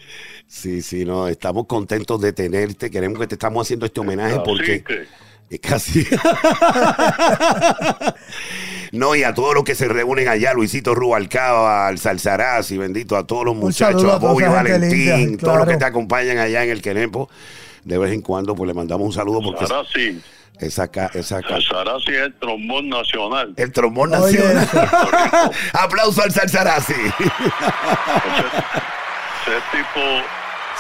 Sí, 0.57 0.81
sí, 0.81 1.05
no, 1.05 1.29
estamos 1.29 1.67
contentos 1.67 2.19
de 2.19 2.33
tenerte. 2.33 2.91
Queremos 2.91 3.21
que 3.21 3.27
te 3.27 3.35
estamos 3.35 3.67
haciendo 3.67 3.85
este 3.85 4.01
homenaje 4.01 4.41
porque 4.43 4.83
que, 4.83 5.07
es 5.51 5.61
casi. 5.61 6.03
no, 8.93 9.15
y 9.15 9.23
a 9.23 9.35
todos 9.35 9.55
los 9.55 9.65
que 9.65 9.75
se 9.75 9.87
reúnen 9.87 10.29
allá, 10.29 10.55
Luisito 10.55 10.95
Rubalcaba, 10.95 11.87
al 11.87 11.99
Salsaraz 11.99 12.71
y 12.71 12.79
bendito 12.79 13.19
a 13.19 13.27
todos 13.27 13.45
los 13.45 13.55
muchachos, 13.55 14.11
a 14.11 14.17
Bobby 14.17 14.45
Valentín, 14.45 15.15
linda, 15.17 15.41
todos 15.43 15.57
los 15.59 15.67
que 15.67 15.73
claro. 15.73 15.79
te 15.79 15.85
acompañan 15.85 16.39
allá 16.39 16.65
en 16.65 16.71
el 16.71 16.81
Quenepo. 16.81 17.29
De 17.85 17.99
vez 17.99 18.13
en 18.15 18.23
cuando, 18.23 18.55
pues 18.55 18.67
le 18.67 18.73
mandamos 18.73 19.07
un 19.07 19.13
saludo 19.13 19.43
porque 19.43 19.65
ahora 19.65 19.87
sí. 19.95 20.23
Esa, 20.59 20.89
ca- 20.89 21.11
esa 21.13 21.43
ca- 21.43 21.49
Salsarasi 21.51 22.13
es 22.13 22.21
el 22.23 22.33
trombón 22.35 22.89
nacional. 22.89 23.53
El 23.59 23.73
trombón 23.73 24.15
Oye, 24.15 24.39
nacional. 24.55 25.51
Aplauso 25.75 26.23
al 26.23 26.33
Salsarasi. 26.33 26.95
Ese 29.43 29.61
tipo, 29.71 30.01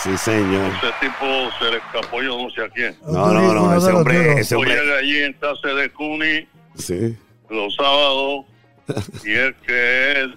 sí, 0.02 0.16
señor. 0.16 0.72
ese 0.76 0.92
tipo 1.00 1.26
se 1.58 1.70
le 1.70 1.76
escapó 1.78 2.22
yo 2.22 2.36
no 2.42 2.50
sé 2.50 2.62
a 2.62 2.68
quién. 2.68 2.96
No, 3.06 3.32
no, 3.32 3.52
no, 3.54 3.76
ese 3.76 3.90
hombre, 3.92 4.40
ese 4.40 4.54
hombre. 4.54 4.74
llegué 4.74 4.98
allí 4.98 5.18
en 5.22 5.32
casa 5.34 5.68
de 5.68 5.90
Cuni 5.90 6.46
Sí. 6.76 7.16
los 7.50 7.74
sábados 7.74 8.44
y 9.24 9.32
es 9.32 9.54
que 9.66 10.12
él 10.12 10.34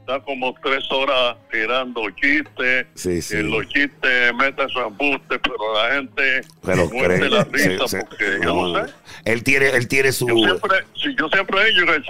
está 0.00 0.20
como 0.20 0.54
tres 0.62 0.84
horas 0.90 1.36
tirando 1.50 2.02
chistes 2.10 2.86
Sí, 2.94 3.20
sí. 3.22 3.36
y 3.36 3.40
en 3.40 3.50
los 3.50 3.66
chistes 3.68 4.34
mete 4.38 4.68
su 4.68 4.78
embuste 4.80 5.38
pero 5.38 5.74
la 5.74 5.94
gente 5.94 6.40
Pero 6.64 6.88
cree. 6.90 7.28
la 7.30 7.44
risa 7.44 7.88
sí, 7.88 7.88
sí. 7.88 7.96
porque 8.08 8.38
yo 8.42 8.54
no, 8.54 8.86
sé 8.86 8.92
Él 9.24 9.42
tiene, 9.42 9.70
él 9.70 9.88
tiene 9.88 10.12
su. 10.12 10.28
yo 10.28 10.34
siempre 10.36 10.78
si 10.94 11.14
yo 11.16 11.28
siempre 11.28 11.60
he 11.62 11.72
dicho 11.72 11.86
que 11.86 11.94
el 11.96 12.04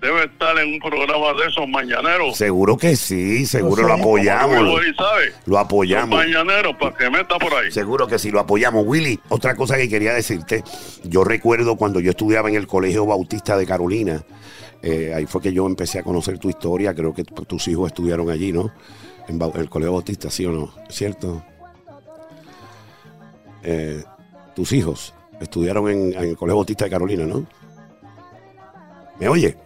debe 0.00 0.24
estar 0.24 0.56
en 0.58 0.74
un 0.74 0.78
programa 0.78 1.32
de 1.40 1.48
esos 1.48 1.66
mañaneros 1.68 2.36
Seguro 2.36 2.76
que 2.76 2.96
sí, 2.96 3.46
seguro 3.46 3.82
lo 3.88 3.94
apoyamos. 3.94 4.62
Lo, 4.62 4.74
Willy 4.74 4.94
sabe 4.94 5.26
lo 5.46 5.52
Los 5.54 5.60
apoyamos. 5.60 6.16
mañaneros 6.18 6.76
para 6.78 6.94
que 6.96 7.10
meta 7.10 7.38
por 7.38 7.52
ahí 7.54 7.70
Seguro 7.72 8.06
que 8.06 8.18
sí, 8.18 8.30
lo 8.30 8.40
apoyamos. 8.40 8.84
Willy, 8.86 9.18
otra 9.30 9.54
cosa 9.56 9.76
que 9.76 9.88
quería 9.88 10.12
decirte. 10.14 10.62
Yo 11.04 11.24
recuerdo 11.24 11.76
cuando 11.76 12.00
yo 12.00 12.10
estudiaba 12.10 12.48
en 12.48 12.56
el 12.56 12.66
Colegio 12.66 13.06
Bautista 13.06 13.56
de 13.56 13.66
Carolina. 13.66 14.22
eh, 14.82 15.12
ahí 15.14 15.26
fue 15.26 15.40
que 15.40 15.52
yo 15.52 15.66
empecé 15.66 15.98
a 15.98 16.02
conocer 16.02 16.38
tu 16.38 16.48
historia. 16.50 16.94
Creo 16.94 17.12
que 17.14 17.24
tu- 17.24 17.44
tus 17.44 17.66
hijos 17.68 17.88
estudiaron 17.88 18.30
allí, 18.30 18.52
¿no? 18.52 18.70
En 19.28 19.40
el 19.42 19.68
Colegio 19.68 19.92
Bautista, 19.92 20.30
¿sí 20.30 20.44
o 20.46 20.52
no? 20.52 20.72
¿Cierto? 20.88 21.42
Eh, 23.62 24.04
tus 24.54 24.72
hijos 24.72 25.12
estudiaron 25.40 25.88
en, 25.90 26.12
en 26.14 26.24
el 26.30 26.36
Colegio 26.36 26.56
Bautista 26.56 26.84
de 26.84 26.90
Carolina, 26.90 27.24
¿no? 27.26 27.44
¿Me 29.18 29.28
oye? 29.28 29.56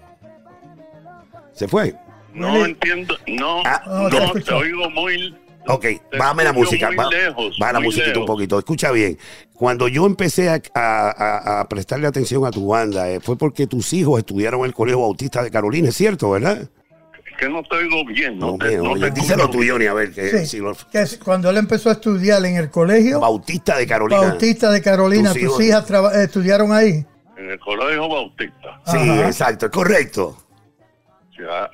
¿Se 1.60 1.68
fue? 1.68 1.94
no 2.32 2.54
Willy. 2.54 2.70
entiendo 2.70 3.14
no 3.26 3.60
Ah, 3.66 3.82
no, 3.86 4.08
te 4.08 4.16
no 4.16 4.24
escucho. 4.24 4.44
te 4.46 4.54
oigo 4.54 4.88
muy 4.88 5.36
Ok, 5.66 5.84
bájame 6.18 6.44
la 6.44 6.54
música. 6.54 6.86
muy 6.86 6.96
va- 6.96 7.10
lejos, 7.10 7.54
baja 7.60 7.74
la 7.74 7.80
musiquita 7.80 8.18
un 8.18 8.24
poquito. 8.24 8.58
Escucha 8.58 8.90
bien. 8.92 9.18
Cuando 9.52 9.88
yo 9.88 10.06
empecé 10.06 10.48
a, 10.48 10.58
a- 10.74 11.10
a- 11.10 11.60
a 11.60 11.68
prestarle 11.68 12.06
atención 12.06 12.46
a 12.46 12.50
tu 12.50 12.68
banda, 12.68 13.10
eh, 13.10 13.20
fue 13.20 13.36
porque 13.36 13.66
tus 13.66 13.92
hijos 13.92 14.20
estudiaron 14.20 14.60
en 14.60 14.66
el 14.68 14.72
Colegio 14.72 15.02
Bautista 15.02 15.42
de 15.42 15.50
Carolina, 15.50 15.90
¿es 15.90 15.96
cierto, 15.96 16.30
verdad? 16.30 16.66
que 17.38 17.48
no 17.48 17.62
te 17.62 17.76
oigo 17.76 18.04
bien 18.06 18.38
no, 18.38 18.52
No, 18.52 18.58
te, 18.58 18.76
no 18.78 18.92
oye. 18.92 19.10
te 19.10 19.20
tú, 19.50 19.62
Johnny, 19.66 19.86
a 19.86 19.92
ver. 19.94 20.12
Que, 20.12 20.30
Sí, 20.40 20.46
si 20.46 20.58
lo- 20.60 20.74
que 20.90 21.02
es- 21.02 21.18
cuando 21.18 21.50
él 21.50 21.58
empezó 21.58 21.90
a 21.90 21.92
estudiar 21.92 22.42
en 22.46 22.56
el 22.56 22.70
colegio 22.70 23.20
Bautista 23.20 23.76
de 23.76 23.86
Carolina. 23.86 24.20
Bautista 24.22 24.70
de 24.70 24.80
Carolina, 24.80 25.32
Tus 25.34 25.42
tus, 25.42 25.60
hijos. 25.60 25.62
hijas 25.90 26.14
estudiaron 26.16 26.72
ahí. 26.72 27.04
en 27.36 27.50
el 27.50 27.58
colegio 27.60 28.08
Bautista 28.08 28.80
Sí, 28.86 28.96
Ajá. 28.98 29.26
exacto, 29.26 29.66
es 29.66 29.72
correcto. 29.72 30.36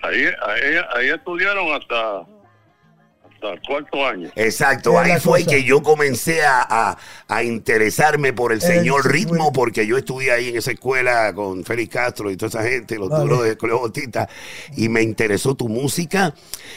Ahí, 0.02 0.24
ahí, 0.24 0.76
ahí 0.94 1.08
estudiaron 1.10 1.72
hasta, 1.72 2.20
hasta 2.20 3.50
el 3.52 3.60
cuarto 3.66 4.06
año. 4.06 4.30
Exacto, 4.36 4.98
ahí 4.98 5.18
fue 5.20 5.44
cosa. 5.44 5.50
que 5.56 5.64
yo 5.64 5.82
comencé 5.82 6.44
a, 6.44 6.62
a- 6.68 6.98
a 7.28 7.42
interesarme 7.42 8.32
por 8.32 8.52
el 8.52 8.60
señor 8.60 9.10
Ritmo, 9.10 9.52
porque 9.52 9.86
yo 9.86 9.96
estudié 9.98 10.32
ahí 10.32 10.48
en 10.50 10.56
esa 10.58 10.70
escuela 10.72 11.32
con 11.34 11.64
Félix 11.64 11.92
Castro 11.92 12.30
y 12.30 12.36
toda 12.36 12.48
esa 12.48 12.62
gente, 12.62 12.98
los 12.98 13.08
Vale. 13.08 13.24
duros 13.24 13.44
del 13.44 13.56
Colegio 13.56 13.80
Bautista, 13.80 14.28
y 14.76 14.88
me 14.88 15.02
interesó 15.02 15.54
tu 15.54 15.68
música. 15.68 16.32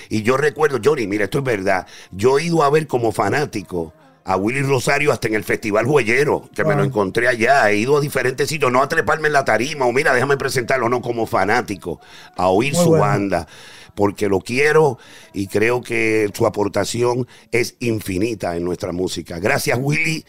Y 0.10 0.24
yo 0.24 0.38
recuerdo, 0.38 0.80
Johnny, 0.84 1.06
mira, 1.08 1.26
esto 1.26 1.38
es 1.40 1.44
verdad, 1.44 1.86
yo 2.12 2.40
he 2.40 2.44
ido 2.46 2.64
a 2.64 2.70
ver 2.70 2.88
como 2.88 3.12
fanático 3.12 3.94
a 4.26 4.36
Willy 4.38 4.62
Rosario 4.62 5.12
hasta 5.12 5.28
en 5.28 5.36
el 5.36 5.44
Festival 5.44 5.86
Joyero, 5.86 6.50
que 6.56 6.64
me 6.64 6.74
Ah. 6.74 6.78
lo 6.78 6.84
encontré 6.84 7.28
allá. 7.28 7.70
He 7.72 7.78
ido 7.78 7.98
a 7.98 8.02
diferentes 8.02 8.48
sitios, 8.50 8.72
no 8.72 8.82
a 8.82 8.88
treparme 8.90 9.28
en 9.28 9.34
la 9.34 9.46
tarima, 9.46 9.86
o 9.86 9.92
mira, 9.92 10.14
déjame 10.14 10.38
presentarlo, 10.38 10.88
no, 10.90 11.02
como 11.02 11.26
fanático, 11.26 12.00
a 12.38 12.48
oír 12.50 12.74
Muy 12.74 12.84
su 12.84 12.90
bueno. 12.90 13.04
banda 13.06 13.48
porque 13.96 14.30
lo 14.30 14.40
quiero 14.40 14.98
y 15.34 15.48
creo 15.48 15.82
que 15.82 16.30
su 16.34 16.46
aportación 16.46 17.28
es 17.52 17.76
infinita 17.80 18.56
en 18.56 18.64
nuestra 18.64 18.92
música. 18.94 19.40
Gracias, 19.40 19.78
Willy, 19.82 20.24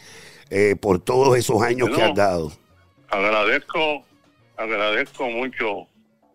eh, 0.49 0.75
por 0.79 0.99
todos 0.99 1.37
esos 1.37 1.61
años 1.61 1.89
que 1.95 2.01
has 2.01 2.13
dado. 2.15 2.51
Agradezco, 3.09 4.03
agradezco 4.57 5.29
mucho 5.29 5.87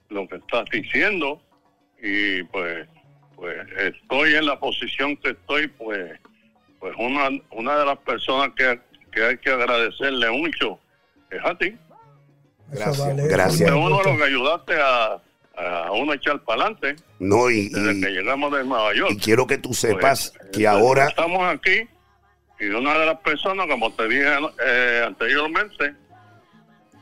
lo 0.09 0.27
que 0.29 0.37
estás 0.37 0.65
diciendo 0.73 1.43
y 2.03 2.43
pues, 2.45 2.87
pues 3.35 3.57
estoy 3.79 4.35
en 4.35 4.47
la 4.47 4.59
posición 4.59 5.17
que 5.17 5.31
estoy, 5.31 5.67
pues, 5.69 6.13
pues 6.87 6.95
una, 6.99 7.29
una 7.51 7.79
de 7.81 7.85
las 7.85 7.99
personas 7.99 8.51
que, 8.57 8.79
que 9.11 9.25
hay 9.25 9.39
que 9.39 9.51
agradecerle 9.51 10.31
mucho 10.31 10.79
es 11.31 11.45
a 11.45 11.53
ti. 11.59 11.77
Gracias, 12.71 12.99
vale, 13.09 13.27
gracias. 13.27 13.59
De 13.59 13.67
eso 13.67 13.79
uno 13.79 14.03
los 14.05 14.17
que 14.17 14.23
ayudaste 14.23 14.75
a, 14.81 15.19
a 15.57 15.91
uno 15.91 16.13
echar 16.13 16.39
para 16.45 16.63
adelante 16.63 16.95
No, 17.19 17.51
y, 17.51 17.69
desde 17.71 17.95
y- 17.95 18.01
que 18.03 18.11
llegamos 18.11 18.53
de 18.53 18.63
Nueva 18.65 18.95
York. 18.95 19.11
y 19.15 19.19
quiero 19.19 19.49
que 19.49 19.59
tú 19.59 19.75
sepas 19.75 20.33
Pues, 20.39 20.51
que 20.53 20.63
eh, 20.63 20.67
ahora, 20.69 21.09
estamos 21.09 21.43
aquí 21.53 21.89
y 22.61 22.67
una 22.67 22.97
de 22.97 23.07
las 23.07 23.19
personas, 23.19 23.67
como 23.67 23.93
te 23.93 24.07
dije 24.09 24.29
eh, 24.65 25.03
anteriormente, 25.05 25.93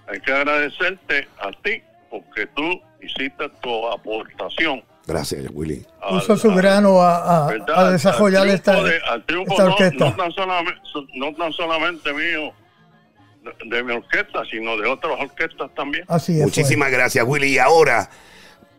hay 0.06 0.18
que 0.20 0.32
agradecerte 0.32 1.28
a 1.38 1.50
ti 1.62 1.82
porque 2.10 2.46
tú 2.48 2.80
hiciste 3.02 3.50
tu 3.62 3.86
aportación. 3.88 4.82
Gracias, 5.06 5.44
Willy. 5.52 5.84
Puso 6.08 6.36
su 6.36 6.52
grano 6.54 7.00
a, 7.00 7.16
a- 7.18 7.48
a 7.48 7.80
Al 7.86 7.92
desarrollar 7.92 8.42
triunfo 8.42 8.54
esta, 8.56 8.82
de- 8.82 9.00
al 9.08 9.24
triunfo 9.26 9.52
esta 9.52 9.64
no- 9.64 9.70
orquesta. 9.72 10.04
No, 10.04 10.14
tan 10.16 10.32
solamente, 10.32 10.80
no 11.14 11.34
tan 11.34 11.52
solamente 11.52 12.12
mío, 12.12 12.52
de, 13.42 13.76
de 13.76 13.82
mi 13.84 13.92
orquesta, 13.92 14.42
sino 14.50 14.76
de 14.76 14.88
otras 14.88 15.18
orquestas 15.20 15.70
también. 15.74 16.04
Así 16.08 16.32
es. 16.32 16.38
pues. 16.42 16.56
Muchísimas 16.56 16.90
gracias, 16.90 17.24
Willy. 17.26 17.54
Y 17.54 17.58
ahora, 17.58 18.08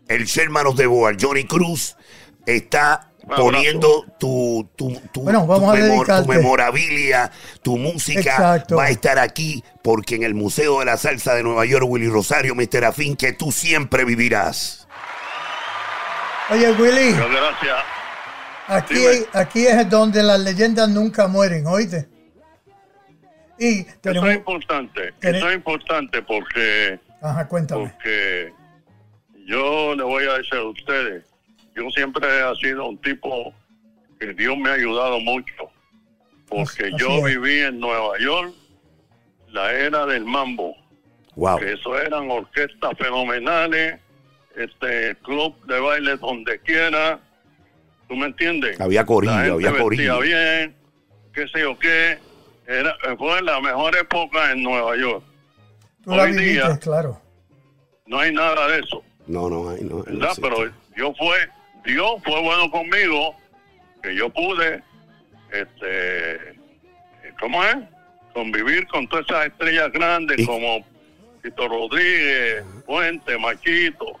el 0.08 0.24
Shermanos 0.24 0.76
de 0.76 0.86
Boal, 0.86 1.16
Johnny 1.20 1.44
Cruz, 1.44 1.96
está 2.44 3.10
poniendo 3.36 4.04
tu, 4.20 4.68
tu, 4.76 4.92
tu, 5.12 5.22
Bueno, 5.22 5.46
vamos 5.48 5.64
tu 5.64 5.70
a 5.70 5.74
memor- 5.80 6.22
tu 6.22 6.28
memorabilia, 6.28 7.30
tu 7.60 7.76
música 7.76 8.20
Exacto. 8.20 8.76
va 8.76 8.84
a 8.84 8.90
estar 8.90 9.18
aquí 9.18 9.64
porque 9.82 10.14
en 10.14 10.22
el 10.22 10.34
Museo 10.34 10.78
de 10.78 10.84
la 10.84 10.96
Salsa 10.96 11.34
de 11.34 11.42
Nueva 11.42 11.64
York, 11.66 11.84
Willy 11.88 12.08
Rosario, 12.08 12.54
Mr. 12.54 12.84
Afín, 12.84 13.16
que 13.16 13.32
tú 13.32 13.50
siempre 13.50 14.04
vivirás. 14.04 14.85
Oye, 16.50 16.70
Willy, 16.72 17.12
gracias. 17.12 17.78
aquí, 18.68 18.94
Dime. 18.94 19.26
aquí 19.32 19.66
es 19.66 19.90
donde 19.90 20.22
las 20.22 20.38
leyendas 20.40 20.88
nunca 20.88 21.26
mueren, 21.26 21.66
¿oíste? 21.66 22.08
Y 23.58 23.80
Eso 23.80 23.90
tenemos... 24.00 24.28
es 24.30 24.36
importante. 24.36 25.12
Tene- 25.18 25.38
Eso 25.38 25.48
es 25.50 25.56
importante 25.56 26.22
porque 26.22 27.00
Ajá, 27.20 27.48
cuéntame. 27.48 27.88
porque 27.88 28.52
yo 29.46 29.94
le 29.96 30.02
voy 30.04 30.24
a 30.28 30.34
decir 30.34 30.54
a 30.54 30.62
ustedes, 30.64 31.24
yo 31.74 31.88
siempre 31.90 32.26
he 32.28 32.54
sido 32.56 32.86
un 32.88 32.98
tipo 33.00 33.52
que 34.20 34.32
Dios 34.34 34.56
me 34.56 34.70
ha 34.70 34.74
ayudado 34.74 35.18
mucho, 35.20 35.52
porque 36.48 36.84
Así- 36.84 36.96
yo 36.98 37.10
así 37.24 37.36
viví 37.38 37.58
en 37.60 37.80
Nueva 37.80 38.18
York 38.20 38.52
la 39.48 39.72
era 39.72 40.06
del 40.06 40.24
mambo, 40.24 40.76
Wow. 41.34 41.58
que 41.58 41.72
eso 41.72 41.98
eran 41.98 42.30
orquestas 42.30 42.92
fenomenales, 42.98 43.98
este 44.56 45.14
club 45.22 45.54
de 45.66 45.78
baile 45.80 46.16
donde 46.16 46.58
quiera, 46.60 47.20
¿tú 48.08 48.16
me 48.16 48.26
entiendes? 48.26 48.80
Había 48.80 49.04
corillo, 49.04 49.32
la 49.34 49.42
gente 49.44 49.68
había 49.68 49.82
corillo. 49.82 50.20
bien, 50.20 50.74
qué 51.32 51.46
sé 51.48 51.60
yo 51.60 51.78
qué, 51.78 52.18
era, 52.66 52.96
fue 53.18 53.42
la 53.42 53.60
mejor 53.60 53.96
época 53.96 54.50
en 54.52 54.62
Nueva 54.62 54.96
York. 54.96 55.22
Tú 56.04 56.10
la 56.16 56.22
hoy 56.24 56.32
viviste, 56.32 56.52
día- 56.52 56.78
claro. 56.78 57.20
No 58.06 58.18
hay 58.20 58.32
nada 58.32 58.68
de 58.68 58.80
eso. 58.80 59.02
No, 59.26 59.48
no, 59.50 59.70
ay, 59.70 59.80
no. 59.82 60.04
Pero 60.40 60.72
yo 60.96 61.12
fue, 61.14 61.36
Dios 61.84 62.12
fue 62.24 62.40
bueno 62.40 62.70
conmigo, 62.70 63.34
que 64.02 64.14
yo 64.16 64.30
pude, 64.30 64.82
este, 65.52 66.38
¿cómo 67.40 67.62
es? 67.64 67.76
Convivir 68.32 68.86
con 68.88 69.06
todas 69.08 69.24
esas 69.28 69.46
estrellas 69.46 69.90
grandes 69.92 70.38
Y- 70.38 70.46
como 70.46 70.84
Tito 71.42 71.66
Rodríguez, 71.68 72.64
Fuente, 72.84 73.36
Machito, 73.38 74.18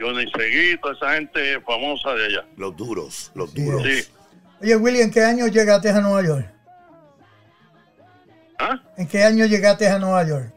Johnny 0.00 0.24
Seguito, 0.30 0.92
esa 0.92 1.12
gente 1.14 1.60
famosa 1.60 2.14
de 2.14 2.24
allá. 2.26 2.44
Los 2.56 2.76
duros, 2.76 3.30
los 3.34 3.50
Sí, 3.50 3.62
duros. 3.64 3.82
Sí. 3.84 4.08
Oye, 4.62 4.76
Willy, 4.76 5.00
¿en 5.02 5.10
qué 5.10 5.22
año 5.22 5.46
llegaste 5.46 5.90
a 5.90 6.00
Nueva 6.00 6.22
York? 6.22 6.46
¿Ah? 8.58 8.80
¿En 8.96 9.06
qué 9.08 9.22
año 9.24 9.46
llegaste 9.46 9.88
a 9.88 9.98
Nueva 9.98 10.26
York? 10.26 10.52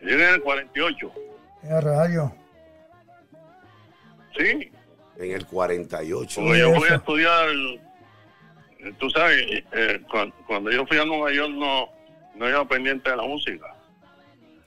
Llegué 0.00 0.28
en 0.28 0.34
el 0.34 0.42
48. 0.42 1.12
A 1.70 1.80
rayo. 1.80 2.32
Sí, 4.36 4.70
En 5.18 5.32
el 5.32 5.46
48. 5.46 6.40
porque 6.40 6.58
yo 6.60 6.74
fui 6.74 6.84
eso. 6.84 6.92
a 6.92 6.96
estudiar, 6.96 7.48
tú 8.98 9.10
sabes, 9.10 9.64
eh, 9.72 10.00
cuan- 10.10 10.32
cuando, 10.46 10.70
yo 10.70 10.86
fui 10.86 10.98
a 10.98 11.04
Nueva 11.04 11.32
York 11.32 11.50
no, 11.54 11.88
no 12.36 12.48
iba 12.48 12.64
pendiente 12.68 13.10
de 13.10 13.16
la 13.16 13.24
música. 13.24 13.66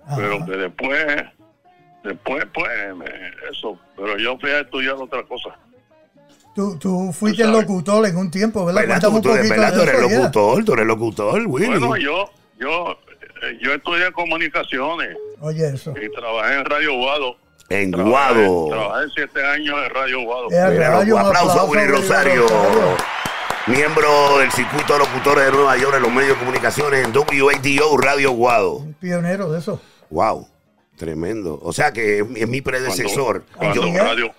Ajá. 0.03 0.15
pero 0.17 0.45
que 0.45 0.51
después 0.57 1.05
después 2.03 2.45
pues 2.53 2.69
me- 2.95 3.05
eso 3.51 3.77
pero 3.95 4.17
yo 4.17 4.37
fui 4.39 4.49
a 4.51 4.59
estudiar 4.61 4.95
otra 4.95 5.23
cosa 5.23 5.49
Tú, 6.53 6.77
tú 6.77 7.13
fuiste 7.13 7.43
Tú 7.43 7.49
sabes. 7.49 7.61
locutor 7.67 8.05
en 8.07 8.17
un 8.17 8.29
tiempo, 8.29 8.65
¿verdad? 8.65 8.81
¿Verdad? 8.81 8.99
Cuéntame 9.09 9.21
Tú, 9.21 9.29
un 9.29 9.49
¿verdad? 9.49 9.73
Tú 9.73 9.81
eres 9.83 10.01
locutor, 10.01 10.65
tú 10.65 10.73
eres 10.73 10.85
locutor, 10.85 11.41
Willy. 11.47 11.67
bueno 11.67 11.95
yo 11.97 12.29
yo, 12.59 12.91
eh, 13.43 13.57
yo 13.61 13.73
estudié 13.73 14.11
comunicaciones 14.11 15.15
Oye, 15.39 15.69
eso. 15.69 15.93
y 15.99 16.11
trabajé 16.11 16.55
en 16.59 16.65
Radio 16.65 16.93
Guado. 16.97 17.37
En 17.69 17.91
Trabajé- 17.91 18.09
Guado. 18.09 18.67
Trabajé 18.69 19.07
siete 19.15 19.45
años 19.47 19.75
en 19.85 19.89
Radio 19.95 20.21
Guado. 20.23 20.47
Eh, 20.51 21.13
un 21.13 21.19
aplauso 21.19 21.59
a 21.61 21.63
Willy 21.63 21.83
Willy 21.83 21.91
Rosario. 22.01 22.45
Miembro 23.67 24.39
del 24.39 24.51
circuito 24.51 24.93
de 24.93 24.99
locutores 24.99 25.45
de 25.45 25.51
Nueva 25.51 25.77
York 25.77 25.93
en 25.95 26.01
los 26.03 26.11
medios 26.11 26.33
de 26.33 26.39
comunicaciones 26.39 27.05
en 27.05 27.13
WADO 27.15 27.97
Radio 27.97 28.31
Guado. 28.31 28.73
Un 28.77 28.93
pionero 28.95 29.51
de 29.51 29.59
eso. 29.59 29.79
Wow, 30.09 30.47
tremendo. 31.05 31.59
O 31.63 31.73
sea 31.73 31.91
que 31.91 32.19
es, 32.19 32.29
mi- 32.29 32.39
es 32.39 32.47
mi 32.47 32.61
predecesor. 32.61 33.43
Cuando, 33.57 33.81
Radio, 33.91 34.31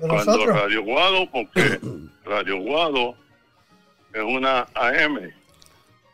cuando. 0.00 0.46
Radio 0.46 0.82
Guado, 0.82 1.30
porque 1.30 1.78
Radio 2.24 2.58
Guado 2.58 3.14
es 4.12 4.22
una 4.24 4.66
AM, 4.74 5.30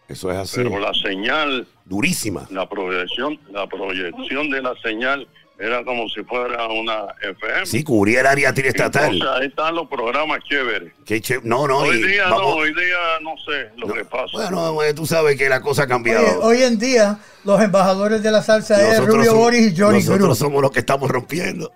Eso 0.07 0.31
es 0.31 0.37
así. 0.37 0.57
pero 0.63 0.79
la 0.79 0.93
señal, 0.93 1.67
Durísima. 1.87 2.47
la 2.51 2.69
proyección, 2.69 3.41
la 3.51 3.67
proyección 3.67 4.51
de 4.51 4.61
la 4.61 4.75
señal 4.83 5.27
era 5.65 5.85
como 5.85 6.09
si 6.09 6.23
fuera 6.25 6.67
una 6.69 7.07
FM. 7.23 7.65
Sí, 7.67 7.83
cubría 7.83 8.21
el 8.21 8.27
área 8.27 8.53
triestatal. 8.53 9.15
Entonces, 9.15 9.41
ahí 9.41 9.47
están 9.49 9.75
los 9.75 9.89
programas 9.89 10.41
chéveres. 10.49 10.93
Qué 11.05 11.23
No, 11.43 11.67
no, 11.67 11.79
hoy 11.79 11.97
y 11.99 12.03
día 12.07 12.25
vamos- 12.25 12.41
no, 12.41 12.49
hoy 12.57 12.75
día 12.75 12.97
no 13.23 13.35
sé 13.47 13.71
lo 13.77 13.93
que 13.93 14.05
pasa. 14.05 14.31
Bueno, 14.33 14.83
eh, 14.83 14.93
tú 14.95 15.07
sabes 15.07 15.37
que 15.39 15.49
la 15.49 15.61
cosa 15.61 15.83
ha 15.83 15.85
Oye, 15.85 15.91
cambiado. 15.91 16.41
hoy 16.43 16.63
en 16.63 16.79
día, 16.79 17.19
los 17.45 17.61
embajadores 17.63 18.23
de 18.23 18.31
la 18.31 18.43
salsa 18.43 18.77
es 18.93 18.99
Rubio 19.05 19.25
somos, 19.25 19.41
Boris 19.41 19.73
y 19.73 19.77
Johnny 19.81 19.99
nosotros 20.01 20.27
Cruz. 20.27 20.39
somos 20.39 20.63
los 20.63 20.71
que 20.71 20.81
estamos 20.81 21.11
rompiendo. 21.11 21.73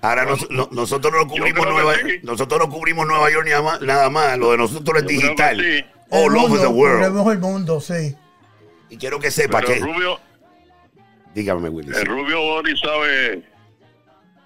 Ahora 0.00 0.24
nos- 0.24 0.50
no- 0.50 0.68
nosotros 0.72 1.12
no 1.12 1.28
cubrimos 1.28 1.66
Nueva 1.66 1.94
sí. 1.96 2.20
nosotros 2.22 2.60
no 2.60 2.68
cubrimos 2.70 3.06
Nueva 3.06 3.30
York 3.30 3.46
nada 3.48 3.62
más, 3.62 3.80
nada 3.82 4.10
más. 4.10 4.38
Lo 4.38 4.52
de 4.52 4.58
nosotros 4.58 5.02
es 5.02 5.06
digital. 5.06 5.58
sí. 5.60 5.84
All 6.12 6.22
El 6.32 6.38
over 6.38 6.40
mundo, 6.40 6.60
the 6.60 6.66
world. 6.66 6.98
cubrimos 7.06 7.32
el 7.32 7.38
mundo, 7.38 7.80
sí. 7.80 8.16
Y 8.88 8.96
quiero 8.96 9.20
que 9.20 9.30
sepa 9.30 9.60
Pero 9.60 9.72
que. 9.74 9.78
Rubio, 9.80 10.18
Dígame, 11.34 11.68
Willy. 11.68 11.92
el 11.96 12.06
Rubio 12.06 12.40
Boris 12.40 12.80
sabe 12.80 13.42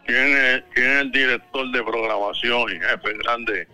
quién 0.07 0.37
es, 0.37 0.63
quién 0.75 0.91
es 0.91 1.01
el 1.03 1.13
director 1.13 1.73
de 1.73 1.83
programación 1.83 2.71
y 2.71 2.75
jefe 2.75 3.19
grande 3.23 3.69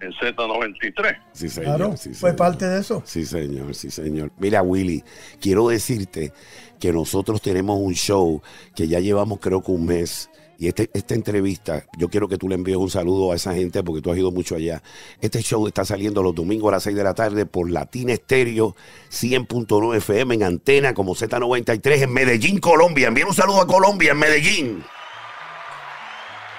en 0.00 0.12
Z93. 0.12 1.18
Sí, 1.32 1.48
señor. 1.48 1.76
Claro, 1.76 1.96
sí, 1.96 2.10
fue 2.10 2.30
señor. 2.30 2.36
parte 2.36 2.66
de 2.66 2.80
eso. 2.80 3.02
Sí, 3.06 3.24
señor, 3.24 3.74
sí, 3.74 3.90
señor. 3.90 4.30
Mira, 4.38 4.62
Willy, 4.62 5.02
quiero 5.40 5.68
decirte 5.68 6.32
que 6.78 6.92
nosotros 6.92 7.40
tenemos 7.40 7.78
un 7.80 7.94
show 7.94 8.42
que 8.74 8.88
ya 8.88 9.00
llevamos 9.00 9.38
creo 9.40 9.62
que 9.62 9.70
un 9.70 9.86
mes. 9.86 10.28
Y 10.58 10.68
este, 10.68 10.90
esta 10.94 11.14
entrevista, 11.14 11.84
yo 11.98 12.08
quiero 12.08 12.28
que 12.28 12.38
tú 12.38 12.48
le 12.48 12.54
envíes 12.54 12.78
un 12.78 12.90
saludo 12.90 13.32
a 13.32 13.36
esa 13.36 13.54
gente 13.54 13.82
porque 13.82 14.00
tú 14.00 14.10
has 14.10 14.18
ido 14.18 14.30
mucho 14.30 14.56
allá. 14.56 14.82
Este 15.20 15.42
show 15.42 15.66
está 15.66 15.84
saliendo 15.84 16.22
los 16.22 16.34
domingos 16.34 16.70
a 16.70 16.76
las 16.76 16.82
6 16.84 16.96
de 16.96 17.04
la 17.04 17.14
tarde 17.14 17.44
por 17.46 17.70
Latina 17.70 18.12
Estéreo 18.12 18.74
100.9 19.10 19.96
FM 19.96 20.34
en 20.34 20.42
antena 20.42 20.94
como 20.94 21.14
Z93 21.14 22.02
en 22.02 22.12
Medellín, 22.12 22.58
Colombia. 22.58 23.08
Envíen 23.08 23.28
un 23.28 23.34
saludo 23.34 23.60
a 23.60 23.66
Colombia 23.66 24.12
en 24.12 24.18
Medellín. 24.18 24.84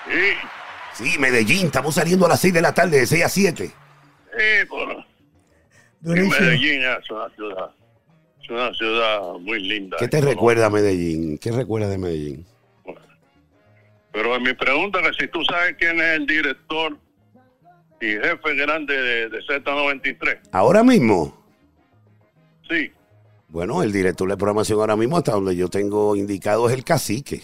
Y, 0.08 0.58
Sí, 0.98 1.20
Medellín. 1.20 1.68
Estamos 1.68 1.94
saliendo 1.94 2.26
a 2.26 2.30
las 2.30 2.40
6 2.40 2.54
de 2.56 2.62
la 2.62 2.74
tarde, 2.74 3.00
de 3.00 3.06
6 3.06 3.24
a 3.24 3.30
7. 3.30 3.66
y, 3.66 4.68
bueno. 4.68 5.06
Medellín 6.02 6.82
es 6.82 7.12
una 7.12 7.30
ciudad, 7.30 7.70
es 8.42 8.50
una 8.50 8.74
ciudad 8.74 9.22
muy 9.40 9.60
linda. 9.60 9.98
¿Qué 10.00 10.08
te 10.08 10.22
recuerda 10.22 10.70
Medellín? 10.70 11.38
¿Qué 11.38 11.52
recuerda 11.52 11.88
de 11.90 11.98
Medellín? 11.98 12.46
Pero 14.18 14.40
mi 14.40 14.52
pregunta 14.54 15.00
es 15.02 15.16
si 15.16 15.28
tú 15.28 15.44
sabes 15.46 15.76
quién 15.78 16.00
es 16.00 16.16
el 16.18 16.26
director 16.26 16.98
y 18.02 18.08
jefe 18.08 18.56
grande 18.56 19.00
de, 19.00 19.30
de 19.30 19.40
Z93. 19.44 20.40
Ahora 20.54 20.82
mismo. 20.84 21.38
Sí, 22.68 22.92
Bueno, 23.50 23.84
el 23.84 23.92
director 23.92 24.28
de 24.28 24.36
programación 24.36 24.80
ahora 24.80 24.96
mismo, 24.96 25.18
hasta 25.18 25.34
donde 25.34 25.56
yo 25.56 25.70
tengo 25.70 26.16
indicado, 26.16 26.68
es 26.68 26.74
el 26.74 26.84
cacique. 26.84 27.44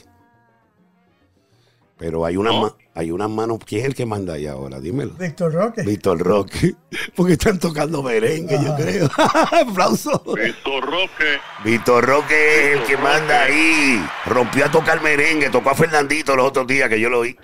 Pero 1.98 2.26
hay 2.26 2.38
unas 2.38 2.74
hay 2.96 3.12
unas 3.12 3.30
manos. 3.30 3.60
¿Quién 3.66 3.82
es 3.82 3.88
el 3.88 3.96
que 3.96 4.06
manda 4.06 4.34
ahí 4.34 4.46
ahora? 4.46 4.80
Dímelo. 4.80 5.14
Víctor 5.14 5.52
Roque. 5.52 5.82
Víctor 5.82 6.20
Roque. 6.20 6.76
Porque 7.16 7.34
están 7.34 7.60
tocando 7.60 8.04
merengue, 8.04 8.58
yo 8.64 8.76
creo. 8.76 9.10
Aplauso. 9.52 10.24
Víctor 10.36 10.86
Roque, 10.86 11.40
Víctor 11.64 12.06
Roque 12.06 12.74
es 12.74 12.80
el 12.80 12.86
que 12.86 12.98
manda 12.98 13.44
ahí. 13.44 14.04
Rompió 14.26 14.66
a 14.66 14.72
tocar 14.72 15.02
merengue, 15.02 15.50
tocó 15.50 15.72
a 15.72 15.76
Fernandito 15.76 16.36
los 16.36 16.48
otros 16.48 16.68
días 16.68 16.90
que 16.90 17.00
yo 17.00 17.10
lo 17.10 17.22
vi. 17.22 17.36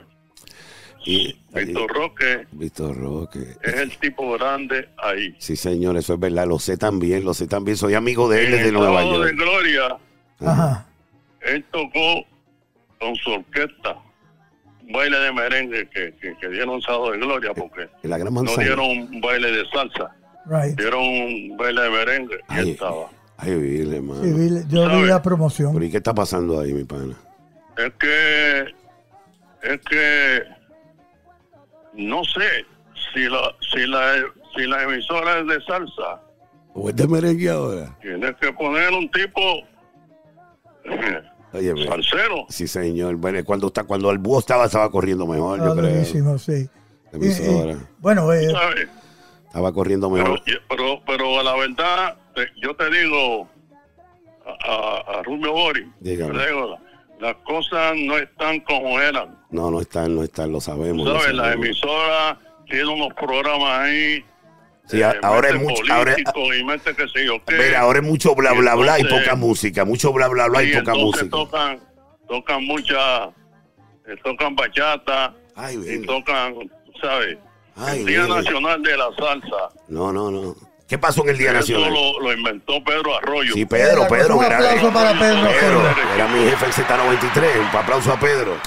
Y, 1.05 1.35
Víctor 1.53 1.89
Roque 1.91 2.45
Víctor 2.51 2.95
Roque. 2.95 3.55
es 3.63 3.73
el 3.73 3.97
tipo 3.97 4.33
grande 4.33 4.89
ahí. 4.97 5.33
Sí, 5.39 5.55
señor, 5.55 5.97
eso 5.97 6.13
es 6.13 6.19
verdad. 6.19 6.45
Lo 6.45 6.59
sé 6.59 6.77
también, 6.77 7.23
lo 7.23 7.33
sé 7.33 7.47
también. 7.47 7.77
Soy 7.77 7.95
amigo 7.95 8.29
de 8.29 8.41
él 8.41 8.45
En 8.47 8.51
desde 8.51 8.67
el 8.67 8.73
Nueva 8.73 9.01
sábado 9.01 9.21
de 9.21 9.31
York. 9.31 9.39
Gloria, 9.39 9.97
Ajá. 10.41 10.87
él 11.41 11.65
tocó 11.71 12.25
con 12.99 13.15
su 13.15 13.31
orquesta 13.31 13.97
baile 14.89 15.17
de 15.19 15.31
merengue 15.31 15.89
que, 15.89 16.13
que, 16.21 16.35
que 16.37 16.47
dieron 16.49 16.81
sábado 16.81 17.11
de 17.11 17.17
Gloria 17.19 17.53
porque 17.53 17.87
En 18.03 18.09
la 18.09 18.17
Gran 18.17 18.33
no 18.33 18.43
dieron 18.57 18.85
un 18.85 19.21
baile 19.21 19.51
de 19.51 19.63
salsa, 19.69 20.11
Right. 20.45 20.77
dieron 20.79 21.01
un 21.01 21.57
baile 21.57 21.81
de 21.81 21.89
merengue 21.89 22.35
y 22.49 22.53
Ay, 22.53 22.71
estaba. 22.71 23.07
ay, 23.37 23.53
Vile, 23.55 23.97
hermano. 23.97 24.23
Sí, 24.23 24.65
yo 24.69 24.89
vi 24.89 25.07
la 25.07 25.21
promoción. 25.21 25.73
Pero 25.73 25.85
¿y 25.85 25.91
qué 25.91 25.97
está 25.97 26.13
pasando 26.13 26.59
ahí, 26.59 26.73
mi 26.73 26.83
pana? 26.85 27.13
Es 27.77 27.91
que, 27.99 28.59
es 29.63 29.79
que, 29.89 30.43
no 31.93 32.23
sé 32.25 32.65
si 33.13 33.21
la, 33.29 33.55
si 33.71 33.85
la, 33.87 34.15
si 34.55 34.63
la 34.67 34.83
emisora 34.83 35.39
es 35.39 35.47
de 35.47 35.61
salsa, 35.65 36.21
¿O 36.73 36.89
es 36.89 36.95
de 36.95 37.07
merengue 37.07 37.49
ahora? 37.49 37.95
tienes 38.01 38.35
que 38.37 38.51
poner 38.53 38.91
un 38.93 39.09
tipo 39.11 39.41
Oye, 41.53 41.73
salsero. 41.87 42.45
sí, 42.49 42.67
señor. 42.67 43.15
Bueno, 43.15 43.43
cuando, 43.43 43.67
está, 43.67 43.83
cuando 43.83 44.11
el 44.11 44.17
búho 44.19 44.39
estaba, 44.39 44.65
estaba 44.65 44.89
corriendo 44.91 45.25
mejor, 45.25 45.59
yo 45.59 45.75
creo. 45.75 46.05
sí. 46.37 46.69
La 47.11 47.17
Y- 47.19 47.21
y- 47.23 47.25
emisora. 47.31 47.77
bueno, 47.99 48.31
eh. 48.33 48.47
Estaba 49.47 49.71
corriendo 49.73 50.11
Pero, 50.11 50.23
mejor. 50.23 50.41
pero, 50.69 51.01
pero 51.07 51.41
la 51.43 51.55
verdad, 51.55 52.17
te- 52.35 52.51
yo 52.61 52.75
te 52.75 52.89
digo 52.91 53.47
a, 54.45 54.71
a, 54.71 55.19
a 55.19 55.23
Rubio 55.23 55.53
la- 56.69 56.79
las 57.19 57.35
cosas 57.37 57.93
no 57.97 58.17
están 58.17 58.59
como 58.61 58.99
eran. 59.01 59.37
No, 59.49 59.71
no 59.71 59.81
están, 59.81 60.15
no 60.15 60.23
están, 60.23 60.51
lo 60.51 60.61
sabemos. 60.61 61.05
La 61.33 61.53
emisora 61.53 62.39
tiene 62.69 62.87
unos 62.87 63.13
programas 63.15 63.79
ahí. 63.81 64.23
Sí, 64.89 65.01
eh, 65.01 65.11
ahora 65.21 65.49
es 65.49 65.55
mucho. 65.61 65.83
Ahora, 65.93 66.15
y 66.17 66.63
mete 66.63 66.95
mira, 67.47 67.79
ahora 67.81 67.99
es 67.99 68.05
mucho 68.05 68.33
bla, 68.33 68.53
Y 68.55 68.57
bla, 68.57 68.73
bla 68.75 68.97
y 68.97 69.01
entonces- 69.01 69.25
poca 69.27 69.35
música. 69.35 69.85
Mucho 69.85 70.11
bla, 70.11 70.27
bla, 70.27 70.47
bla 70.47 70.63
y 70.63 70.71
Y 70.71 70.77
poca 70.77 70.93
música. 70.95 71.29
tocan, 71.29 71.79
tocan 72.27 72.63
mucha, 72.65 73.25
eh, 73.25 74.15
tocan 74.23 74.55
bachata 74.55 75.33
Ay, 75.55 75.79
y 75.87 76.05
tocan, 76.05 76.55
¿sabes? 77.01 77.37
Ay, 77.75 77.99
el 77.99 78.05
Día 78.07 78.23
bien. 78.25 78.35
Nacional 78.35 78.81
de 78.81 78.97
la 78.97 79.09
Salsa. 79.17 79.69
No, 79.87 80.11
no, 80.11 80.31
no. 80.31 80.55
¿Qué 80.87 80.97
pasó 80.97 81.21
en 81.23 81.29
el 81.29 81.37
Día 81.37 81.49
Eso 81.51 81.59
Nacional? 81.59 81.93
lo, 81.93 82.19
lo 82.21 82.33
inventó 82.33 82.83
Pedro 82.83 83.15
Arroyo. 83.15 83.53
Sí, 83.53 83.63
Pedro, 83.67 84.07
Pedro. 84.07 84.37
un 84.37 84.43
era- 84.43 84.55
aplauso 84.57 84.91
para 84.91 85.11
Pedro. 85.11 85.47
Pedro, 85.51 85.81
Pedro. 85.83 86.15
era 86.15 86.27
mi 86.29 86.49
jefe 86.49 86.65
en 86.65 86.71
Z93. 86.73 87.59
Un 87.59 87.77
aplauso 87.77 88.11
a 88.11 88.19
Pedro. 88.19 88.57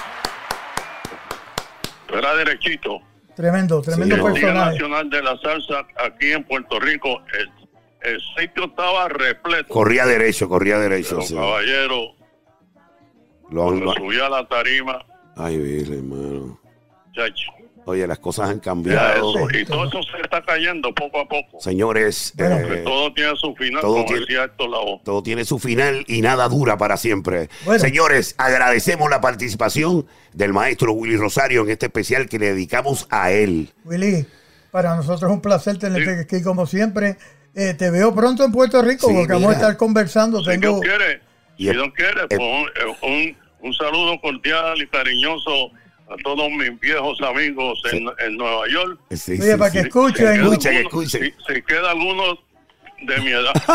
Era 2.12 2.34
derechito. 2.36 3.00
Tremendo, 3.36 3.80
tremendo 3.82 4.14
Sí, 4.16 4.20
el 4.20 4.34
Día 4.34 4.40
personaje. 4.42 4.70
Nacional 4.72 5.10
de 5.10 5.22
la 5.22 5.38
Salsa 5.38 5.86
aquí 6.04 6.32
en 6.32 6.44
Puerto 6.44 6.78
Rico, 6.80 7.22
el, 7.38 7.50
el 8.12 8.20
sitio 8.38 8.64
estaba 8.66 9.08
repleto. 9.08 9.68
Corría 9.72 10.04
derecho, 10.06 10.48
corría 10.48 10.78
derecho. 10.78 11.16
Los 11.16 11.28
sí. 11.28 11.34
caballeros, 11.34 12.10
Lo- 13.50 13.64
cuando 13.64 13.92
subía 13.94 14.26
a 14.26 14.30
la 14.30 14.48
tarima, 14.48 15.04
Ay, 15.36 15.56
Virgen, 15.58 15.94
hermano. 16.12 16.60
chacho. 17.14 17.50
Oye, 17.84 18.06
las 18.06 18.18
cosas 18.20 18.48
han 18.50 18.60
cambiado. 18.60 19.32
eso. 19.46 19.58
Y 19.58 19.64
todo 19.64 19.86
eso 19.88 20.00
se 20.04 20.22
está 20.22 20.40
cayendo 20.42 20.94
poco 20.94 21.20
a 21.20 21.28
poco. 21.28 21.60
Señores, 21.60 22.32
Bueno, 22.36 22.56
eh, 22.58 22.82
todo 22.84 23.12
tiene 23.12 23.34
su 23.36 23.54
final, 23.56 23.80
todo 23.80 23.92
como 23.94 24.04
tiene- 24.06 25.00
todo 25.04 25.22
tiene 25.22 25.44
su 25.44 25.58
final 25.58 26.04
y 26.06 26.20
nada 26.22 26.48
dura 26.48 26.76
para 26.78 26.96
siempre. 26.96 27.48
Bueno. 27.64 27.80
Señores, 27.80 28.34
agradecemos 28.38 29.10
la 29.10 29.20
participación 29.20 30.06
del 30.32 30.52
maestro 30.52 30.92
Willy 30.92 31.16
Rosario 31.16 31.62
en 31.64 31.70
este 31.70 31.86
especial 31.86 32.28
que 32.28 32.38
le 32.38 32.46
dedicamos 32.54 33.06
a 33.10 33.32
él. 33.32 33.70
Willy, 33.84 34.26
para 34.70 34.94
nosotros 34.94 35.22
es 35.22 35.34
un 35.34 35.40
placer 35.42 35.78
tenerte 35.78 36.14
Sí. 36.14 36.20
aquí 36.20 36.42
como 36.44 36.66
siempre. 36.66 37.16
Eh, 37.54 37.74
te 37.74 37.90
veo 37.90 38.14
pronto 38.14 38.44
en 38.44 38.52
Puerto 38.52 38.80
Rico 38.80 39.08
Sí, 39.08 39.14
porque 39.14 39.32
vamos 39.32 39.50
a 39.50 39.54
estar 39.54 39.76
conversando. 39.76 40.38
Si 40.38 40.44
Dios 40.50 40.60
Tengo, 40.60 40.80
quiere, 40.80 41.20
Y 41.58 41.64
si 41.64 41.68
el- 41.70 41.76
Dios 41.76 41.88
quiere, 41.94 42.20
el- 42.22 42.28
pues, 42.28 42.40
un, 43.02 43.10
un, 43.10 43.36
un 43.60 43.74
saludo 43.74 44.18
cordial 44.20 44.80
y 44.80 44.86
cariñoso 44.86 45.70
a 46.12 46.22
todos 46.22 46.50
mis 46.50 46.78
viejos 46.80 47.18
amigos 47.22 47.80
en, 47.92 48.08
en 48.24 48.36
Nueva 48.36 48.64
York. 48.68 48.98
Sí, 49.10 49.32
Oye, 49.32 49.52
sí, 49.52 49.56
para 49.58 49.70
sí. 49.70 49.78
que 49.78 49.88
escuchen. 49.88 50.26
Escuchen, 50.42 50.72
alguno- 50.76 50.88
escuchen. 50.88 51.22
Si, 51.46 51.54
si 51.54 51.62
queda 51.62 51.90
alguno 51.90 52.22
de 53.02 53.18
mi 53.20 53.30
edad. 53.32 53.52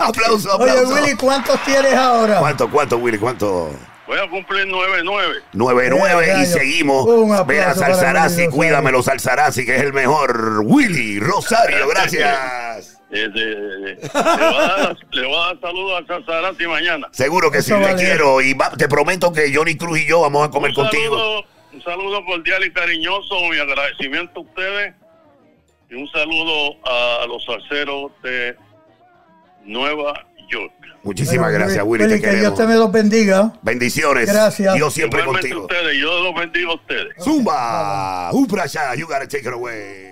aplauso, 0.00 0.56
Oye, 0.58 0.70
aplauso. 0.70 0.94
Willy, 0.94 1.14
¿cuántos 1.16 1.62
tienes 1.64 1.94
ahora? 1.94 2.38
¿Cuánto, 2.38 2.70
cuánto, 2.70 2.96
Willy? 2.98 3.18
¿Cuánto? 3.18 3.70
Voy 4.06 4.18
a 4.18 4.28
cumplir 4.28 4.66
9-9. 4.66 5.42
9-9 5.54 6.22
Eh, 6.22 6.26
y 6.26 6.30
rayo. 6.32 6.46
seguimos. 6.46 7.06
Un 7.06 7.32
aplauso 7.32 7.44
Ven 7.46 7.62
a 7.62 7.74
Salsarazzi, 7.74 8.48
cuídamelo 8.48 9.02
Salsarazzi, 9.02 9.64
que 9.64 9.76
es 9.76 9.82
el 9.82 9.92
mejor. 9.92 10.60
Willy 10.64 11.20
Rosario, 11.20 11.86
gracias. 11.88 13.00
Eh, 13.14 13.28
le, 13.28 13.94
voy 13.94 14.10
a 14.14 14.68
dar, 14.68 14.96
le 15.12 15.60
saludos 15.60 16.02
a 16.02 16.06
Sazarati 16.06 16.66
mañana. 16.66 17.08
Seguro 17.12 17.50
que 17.50 17.60
sí, 17.60 17.72
le 17.74 17.94
quiero. 17.94 18.40
Y 18.40 18.56
te 18.78 18.88
prometo 18.88 19.32
que 19.32 19.54
Johnny 19.54 19.76
Cruz 19.76 20.00
y 20.00 20.06
yo 20.06 20.22
vamos 20.22 20.48
a 20.48 20.50
comer 20.50 20.72
contigo. 20.72 21.44
Un 21.72 21.82
saludo 21.82 22.24
cordial 22.24 22.64
y 22.64 22.72
cariñoso. 22.72 23.40
Mi 23.50 23.58
agradecimiento 23.58 24.40
a 24.40 24.42
ustedes. 24.42 24.94
Y 25.90 25.94
un 25.94 26.08
saludo 26.08 26.76
a 26.86 27.26
los 27.26 27.44
salseros 27.44 28.12
de 28.22 28.56
Nueva 29.64 30.14
York. 30.48 30.72
Muchísimas 31.02 31.52
gracias, 31.52 31.84
Willy. 31.84 32.08
Te 32.08 32.20
que 32.20 32.36
Dios 32.36 32.54
te 32.54 32.66
me 32.66 32.76
los 32.76 32.90
bendiga. 32.90 33.52
Bendiciones. 33.60 34.26
Gracias. 34.26 34.74
Dios 34.74 34.94
siempre 34.94 35.22
contigo. 35.22 35.62
Ustedes, 35.62 35.98
yo 35.98 36.20
los 36.20 36.34
bendigo 36.34 36.72
a 36.72 36.74
ustedes. 36.76 37.14
Zumba. 37.22 38.30
Uprasha, 38.32 38.94
you 38.94 39.06
gotta 39.06 39.26
take 39.26 39.46
it 39.46 39.52
away. 39.52 40.11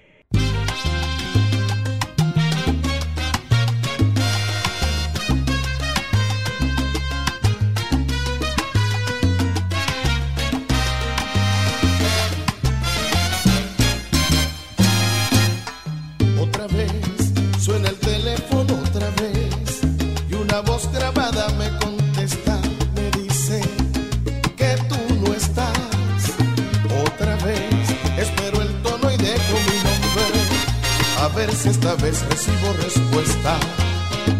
Recibo 32.29 32.73
respuesta. 32.73 33.57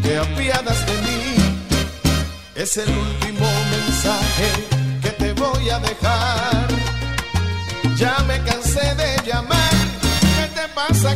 Te 0.04 0.18
apiadas 0.18 0.86
de 0.86 0.94
mí. 1.06 1.36
Es 2.56 2.78
el 2.78 2.90
último 2.90 3.48
mensaje 3.76 4.48
que 5.02 5.10
te 5.12 5.34
voy 5.34 5.70
a 5.70 5.80
dejar. 5.80 6.68
Ya 7.96 8.18
me 8.28 8.42
cansé 8.44 8.96
de 8.96 9.10
llamar. 9.26 9.74
¿Qué 10.36 10.48
te 10.60 10.68
pasa 10.76 11.16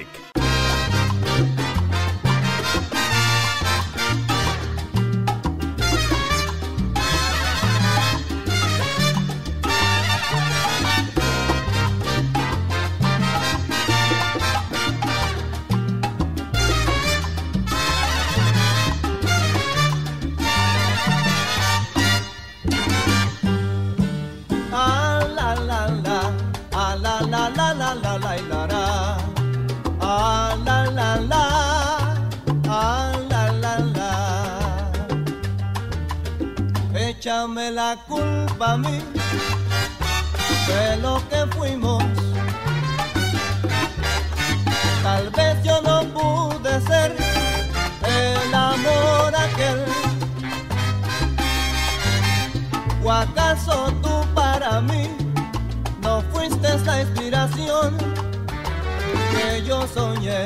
yo 59.65 59.87
soñé. 59.87 60.45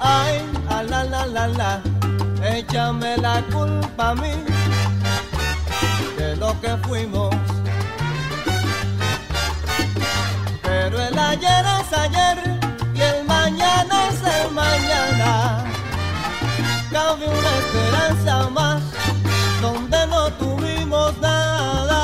Ay, 0.00 0.40
a 0.68 0.82
la 0.82 1.04
la 1.04 1.26
la 1.26 1.46
la, 1.48 1.82
échame 2.42 3.16
la 3.18 3.42
culpa 3.52 4.10
a 4.10 4.14
mí 4.14 4.32
de 6.16 6.36
lo 6.36 6.58
que 6.60 6.76
fuimos. 6.86 7.34
Pero 10.62 11.00
el 11.00 11.18
ayer 11.18 11.64
es 11.80 11.98
ayer 11.98 12.38
y 12.94 13.00
el 13.00 13.24
mañana 13.24 14.08
es 14.08 14.20
el 14.36 14.50
mañana. 14.52 15.64
Cabe 16.90 17.26
una 17.26 17.52
esperanza 17.62 18.48
más 18.50 18.82
donde 19.62 20.06
no 20.06 20.30
tuvimos 20.32 21.16
nada. 21.18 22.02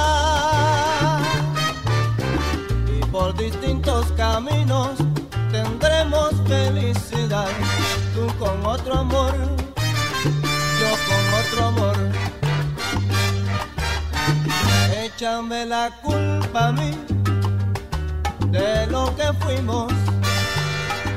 Y 2.87 3.05
por 3.07 3.37
distintos 3.37 4.07
caminos 4.17 5.10
felicidad. 6.51 7.49
Tú 8.13 8.27
con 8.39 8.67
otro 8.67 8.93
amor, 8.99 9.33
yo 10.81 10.91
con 11.09 11.23
otro 11.41 11.61
amor. 11.73 11.97
Échame 15.05 15.65
la 15.67 15.91
culpa 16.03 16.69
a 16.69 16.73
mí 16.73 16.91
de 18.49 18.87
lo 18.89 19.15
que 19.17 19.29
fuimos 19.43 19.93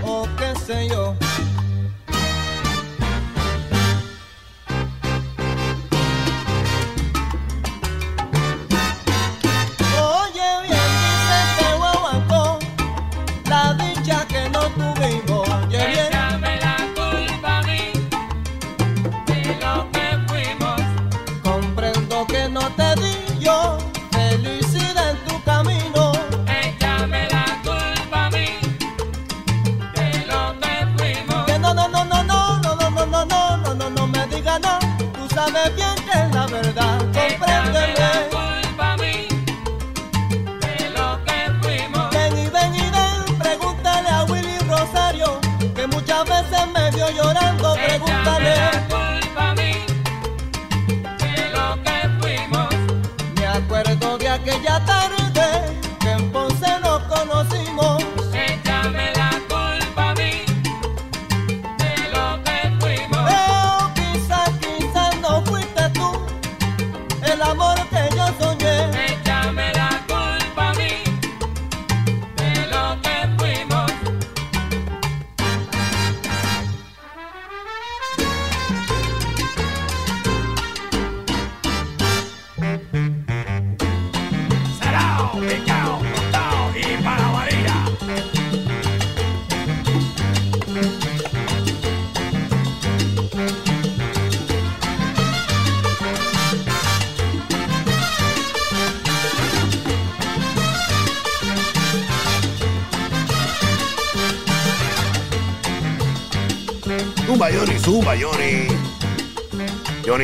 o 0.06 0.28
qué 0.38 0.50
sé 0.66 0.88
yo. 0.90 1.16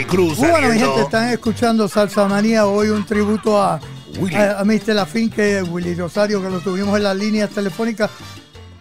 Cruz 0.05 0.38
bueno, 0.38 0.69
mi 0.69 0.79
gente, 0.79 1.01
están 1.01 1.29
escuchando 1.29 1.88
Salsa 1.88 2.27
Manía. 2.27 2.65
Hoy 2.65 2.89
un 2.89 3.05
tributo 3.05 3.62
a, 3.62 3.79
Willy. 4.19 4.35
a, 4.35 4.59
a 4.59 4.63
Mr. 4.63 4.93
Lafín, 4.95 5.29
que 5.29 5.62
Willy 5.63 5.95
Rosario, 5.95 6.41
que 6.41 6.49
lo 6.49 6.59
tuvimos 6.59 6.95
en 6.97 7.03
las 7.03 7.15
líneas 7.15 7.49
telefónicas. 7.49 8.09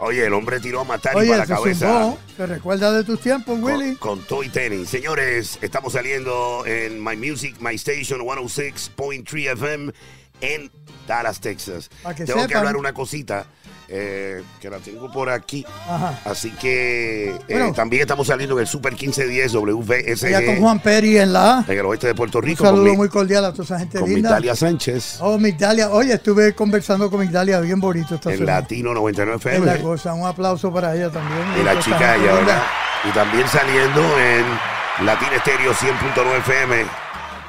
Oye, 0.00 0.24
el 0.26 0.32
hombre 0.32 0.60
tiró 0.60 0.80
a 0.82 0.84
matar 0.84 1.12
y 1.14 1.28
para 1.28 1.38
la 1.38 1.46
cabeza. 1.46 1.86
zumbó. 2.02 2.18
¿Te 2.36 2.46
recuerda 2.46 2.92
de 2.92 3.02
tus 3.02 3.20
tiempos, 3.20 3.58
Con, 3.58 3.64
Willy? 3.64 3.96
con 3.96 4.20
Toy 4.22 4.48
Tenis. 4.48 4.88
Señores, 4.88 5.58
estamos 5.60 5.92
saliendo 5.94 6.64
en 6.66 7.02
My 7.02 7.16
Music, 7.16 7.56
My 7.60 7.74
Station 7.74 8.20
106.3 8.20 9.52
FM 9.54 9.92
en 10.40 10.70
Dallas, 11.08 11.40
Texas. 11.40 11.88
Que 12.16 12.24
Tengo 12.24 12.42
que 12.42 12.42
sepan. 12.48 12.56
hablar 12.58 12.76
una 12.76 12.92
cosita 12.92 13.46
eh, 13.88 14.42
que 14.60 14.68
la 14.68 14.78
tengo 14.78 15.10
por 15.10 15.30
aquí. 15.30 15.64
Ajá. 15.88 16.20
Así 16.26 16.50
que 16.52 17.30
eh, 17.30 17.38
Bueno. 17.48 17.72
también 17.72 18.02
estamos 18.02 18.26
saliendo 18.26 18.54
en 18.56 18.60
el 18.62 18.66
Super 18.66 18.92
1510 18.92 19.52
WVSG 19.54 20.26
Allá 20.26 20.44
con 20.46 20.56
Juan 20.56 20.80
Peri 20.80 21.16
en 21.18 21.32
la 21.32 21.64
en 21.66 21.78
el 21.78 21.86
oeste 21.86 22.06
de 22.08 22.14
Puerto 22.14 22.38
Un 22.38 22.44
Rico. 22.44 22.64
con 22.64 22.74
saludo 22.74 22.90
mi- 22.90 22.96
muy 22.96 23.08
cordial 23.08 23.44
a 23.46 23.52
toda 23.52 23.64
esa 23.64 23.78
gente 23.78 23.98
con 23.98 24.08
linda. 24.08 24.28
Migdalia 24.30 24.54
Sánchez 24.54 25.18
Oh, 25.20 25.38
Migdalia. 25.38 25.88
Oye, 25.90 26.12
estuve 26.14 26.54
conversando 26.54 27.10
con 27.10 27.20
Migdalia, 27.20 27.60
bien 27.60 27.80
bonito 27.80 28.14
esta 28.16 28.30
en 28.30 28.38
semana. 28.38 28.60
Latino 28.60 28.92
99 28.94 29.36
Es 29.38 29.44
la 29.60 29.72
FM. 29.72 29.82
cosa. 29.82 30.12
Un 30.14 30.26
aplauso 30.26 30.72
para 30.72 30.94
ella 30.94 31.10
también. 31.10 31.40
Y 31.60 31.64
la 31.64 31.78
chica 31.80 32.14
ella, 32.14 32.16
linda. 32.16 32.34
¿verdad? 32.34 32.62
Y 33.04 33.10
también 33.12 33.48
saliendo 33.48 34.00
en 34.20 35.06
Latina 35.06 35.36
Estéreo 35.36 35.72
100.9 35.72 36.38
FM 36.40 36.84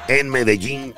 en 0.08 0.28
Medellín, 0.30 0.94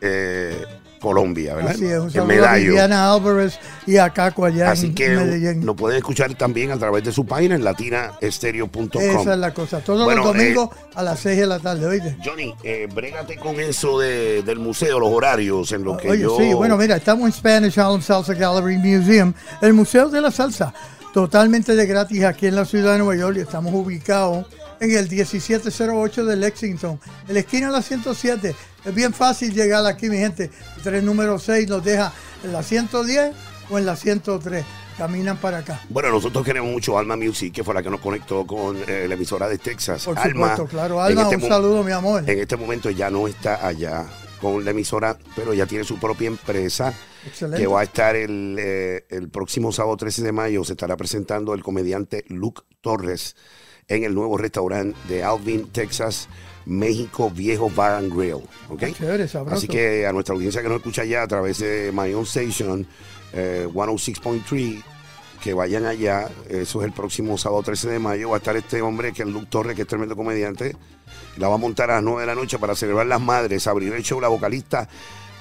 eh, 0.00 0.64
Colombia, 1.00 1.54
¿verdad? 1.54 1.72
Así 1.72 1.86
es, 1.86 1.98
un 1.98 2.04
en 2.04 2.10
saludo 2.10 2.22
a 2.24 2.26
Medallo. 2.26 2.66
Viviana 2.68 3.12
Álvarez 3.12 3.58
y 3.86 3.96
a 3.96 4.10
Caco 4.10 4.44
allá 4.44 4.70
Así 4.70 4.86
en 4.86 4.94
que 4.94 5.08
Medellín. 5.08 5.64
nos 5.64 5.74
pueden 5.76 5.96
escuchar 5.98 6.34
también 6.34 6.70
a 6.70 6.78
través 6.78 7.02
de 7.04 7.10
su 7.12 7.24
página 7.26 7.54
en 7.54 7.64
latinaestereo.com. 7.64 9.00
Esa 9.02 9.32
es 9.32 9.38
la 9.38 9.52
cosa. 9.54 9.80
Todos 9.80 10.04
Bueno, 10.04 10.22
los 10.24 10.34
domingos 10.34 10.68
a 10.94 11.02
las 11.02 11.18
6 11.20 11.38
de 11.38 11.46
la 11.46 11.58
tarde, 11.58 11.86
oíste. 11.86 12.16
Johnny, 12.24 12.54
eh, 12.62 12.86
brégate 12.94 13.36
con 13.36 13.58
eso 13.60 13.98
de- 13.98 14.42
del 14.42 14.58
museo, 14.58 15.00
los 15.00 15.10
horarios, 15.10 15.72
en 15.72 15.84
lo 15.84 15.96
que 15.96 16.10
Oye, 16.10 16.22
yo... 16.22 16.36
sí, 16.36 16.52
bueno, 16.54 16.76
mira, 16.76 16.96
estamos 16.96 17.26
en 17.26 17.32
Spanish 17.32 17.78
Harlem 17.78 18.02
Salsa 18.02 18.34
Gallery 18.34 18.76
Museum, 18.78 19.32
el 19.62 19.72
Museo 19.72 20.08
de 20.08 20.20
la 20.20 20.30
Salsa, 20.30 20.72
totalmente 21.14 21.74
de 21.74 21.86
gratis 21.86 22.24
aquí 22.24 22.46
en 22.46 22.56
la 22.56 22.64
ciudad 22.64 22.92
de 22.92 22.98
Nueva 22.98 23.16
York 23.16 23.36
y 23.38 23.40
estamos 23.40 23.72
ubicados 23.74 24.46
en 24.80 24.90
el 24.92 25.08
1708 25.08 26.24
de 26.24 26.36
Lexington, 26.36 26.98
en 27.28 27.34
la 27.34 27.40
esquina 27.40 27.66
de 27.66 27.72
la 27.74 27.82
107. 27.82 28.54
Es 28.84 28.94
bien 28.94 29.12
fácil 29.12 29.52
llegar 29.52 29.84
aquí, 29.86 30.08
mi 30.08 30.16
gente. 30.16 30.50
El 30.76 30.82
tren 30.82 31.04
número 31.04 31.38
6 31.38 31.68
nos 31.68 31.84
deja 31.84 32.12
en 32.42 32.52
la 32.52 32.62
110 32.62 33.32
o 33.68 33.78
en 33.78 33.86
la 33.86 33.94
103. 33.94 34.64
Caminan 34.96 35.36
para 35.36 35.58
acá. 35.58 35.80
Bueno, 35.88 36.10
nosotros 36.10 36.44
queremos 36.44 36.70
mucho 36.70 36.98
Alma 36.98 37.16
Music, 37.16 37.54
que 37.54 37.64
fue 37.64 37.74
la 37.74 37.82
que 37.82 37.90
nos 37.90 38.00
conectó 38.00 38.46
con 38.46 38.76
eh, 38.86 39.06
la 39.06 39.14
emisora 39.14 39.48
de 39.48 39.58
Texas. 39.58 40.04
Por 40.04 40.18
Alma, 40.18 40.50
supuesto, 40.50 40.66
claro. 40.66 41.00
Alma, 41.00 41.22
este 41.22 41.36
un 41.36 41.42
saludo, 41.42 41.82
mi 41.82 41.92
amor. 41.92 42.28
En 42.28 42.38
este 42.38 42.56
momento 42.56 42.90
ya 42.90 43.10
no 43.10 43.28
está 43.28 43.66
allá 43.66 44.06
con 44.40 44.64
la 44.64 44.70
emisora, 44.70 45.16
pero 45.36 45.52
ya 45.52 45.66
tiene 45.66 45.84
su 45.84 45.98
propia 45.98 46.26
empresa 46.26 46.94
Excelente. 47.26 47.62
que 47.62 47.66
va 47.66 47.80
a 47.80 47.82
estar 47.84 48.16
el, 48.16 48.56
eh, 48.58 49.06
el 49.10 49.28
próximo 49.28 49.72
sábado 49.72 49.96
13 49.96 50.22
de 50.22 50.32
mayo. 50.32 50.64
Se 50.64 50.72
estará 50.72 50.96
presentando 50.96 51.52
el 51.54 51.62
comediante 51.62 52.24
Luke 52.28 52.62
Torres 52.80 53.36
en 53.90 54.04
el 54.04 54.14
nuevo 54.14 54.38
restaurante 54.38 54.96
de 55.08 55.22
Alvin, 55.22 55.66
Texas, 55.68 56.28
México 56.64 57.30
Viejo 57.30 57.68
Bar 57.68 57.96
and 57.96 58.14
Grill. 58.14 58.44
¿ok? 58.68 58.82
Ah, 58.82 58.88
chévere. 58.96 59.28
Así 59.50 59.68
que 59.68 60.06
a 60.06 60.12
nuestra 60.12 60.34
audiencia 60.34 60.62
que 60.62 60.68
nos 60.68 60.78
escucha 60.78 61.02
allá 61.02 61.22
a 61.24 61.28
través 61.28 61.58
de 61.58 61.90
My 61.92 62.14
Own 62.14 62.22
Station 62.24 62.86
eh, 63.32 63.68
106.3, 63.72 64.82
que 65.42 65.54
vayan 65.54 65.86
allá. 65.86 66.28
Eso 66.48 66.80
es 66.80 66.86
el 66.86 66.92
próximo 66.92 67.36
sábado 67.36 67.62
13 67.62 67.90
de 67.90 67.98
mayo. 67.98 68.30
Va 68.30 68.36
a 68.36 68.38
estar 68.38 68.56
este 68.56 68.80
hombre 68.80 69.12
que 69.12 69.22
es 69.22 69.28
Luke 69.28 69.48
Torres, 69.50 69.74
que 69.74 69.82
es 69.82 69.88
tremendo 69.88 70.14
comediante. 70.14 70.76
La 71.36 71.48
va 71.48 71.56
a 71.56 71.58
montar 71.58 71.90
a 71.90 71.94
las 71.94 72.04
9 72.04 72.20
de 72.20 72.26
la 72.26 72.34
noche 72.34 72.58
para 72.58 72.76
celebrar 72.76 73.06
las 73.06 73.20
madres. 73.20 73.66
Abrir 73.66 73.92
el 73.92 74.02
show 74.02 74.20
la 74.20 74.28
vocalista 74.28 74.88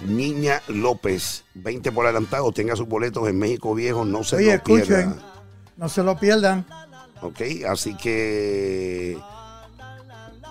Niña 0.07 0.61
López. 0.69 1.43
20 1.53 1.91
por 1.91 2.05
adelantado. 2.05 2.51
Tenga 2.51 2.75
sus 2.75 2.87
boletos 2.87 3.27
en 3.27 3.37
México 3.37 3.75
Viejo. 3.75 4.05
No 4.05 4.23
se 4.23 4.37
Oye, 4.37 4.55
lo 4.57 4.63
pierda. 4.63 4.99
escuchen, 4.99 5.15
no 5.77 5.89
se 5.89 6.03
lo 6.03 6.17
pierdan. 6.17 6.65
Ok, 7.21 7.41
así 7.67 7.95
que 7.97 9.17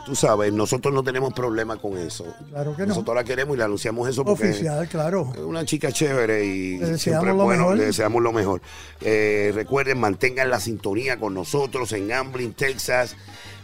tú 0.04 0.14
sabes, 0.16 0.52
nosotros 0.52 0.92
no 0.94 1.02
tenemos 1.02 1.32
problema 1.34 1.76
con 1.76 1.96
eso. 1.98 2.24
Claro 2.50 2.74
que 2.74 2.82
no. 2.82 2.88
Nosotros 2.88 3.14
la 3.14 3.24
queremos 3.24 3.54
y 3.54 3.58
le 3.58 3.64
anunciamos 3.64 4.08
eso 4.08 4.24
porque 4.24 4.50
Oficial, 4.50 4.88
claro. 4.88 5.32
es 5.34 5.40
una 5.40 5.64
chica 5.66 5.92
chévere 5.92 6.44
y 6.46 6.78
Le 6.78 6.86
deseamos 6.92 7.26
lo 7.26 7.34
bueno, 7.44 7.62
mejor. 7.62 7.76
le 7.76 7.84
deseamos 7.86 8.22
lo 8.22 8.32
mejor. 8.32 8.62
Eh, 9.02 9.52
recuerden, 9.54 10.00
mantengan 10.00 10.48
la 10.50 10.60
sintonía 10.60 11.18
con 11.18 11.34
nosotros 11.34 11.92
en 11.92 12.10
Amblin, 12.12 12.54
Texas, 12.54 13.16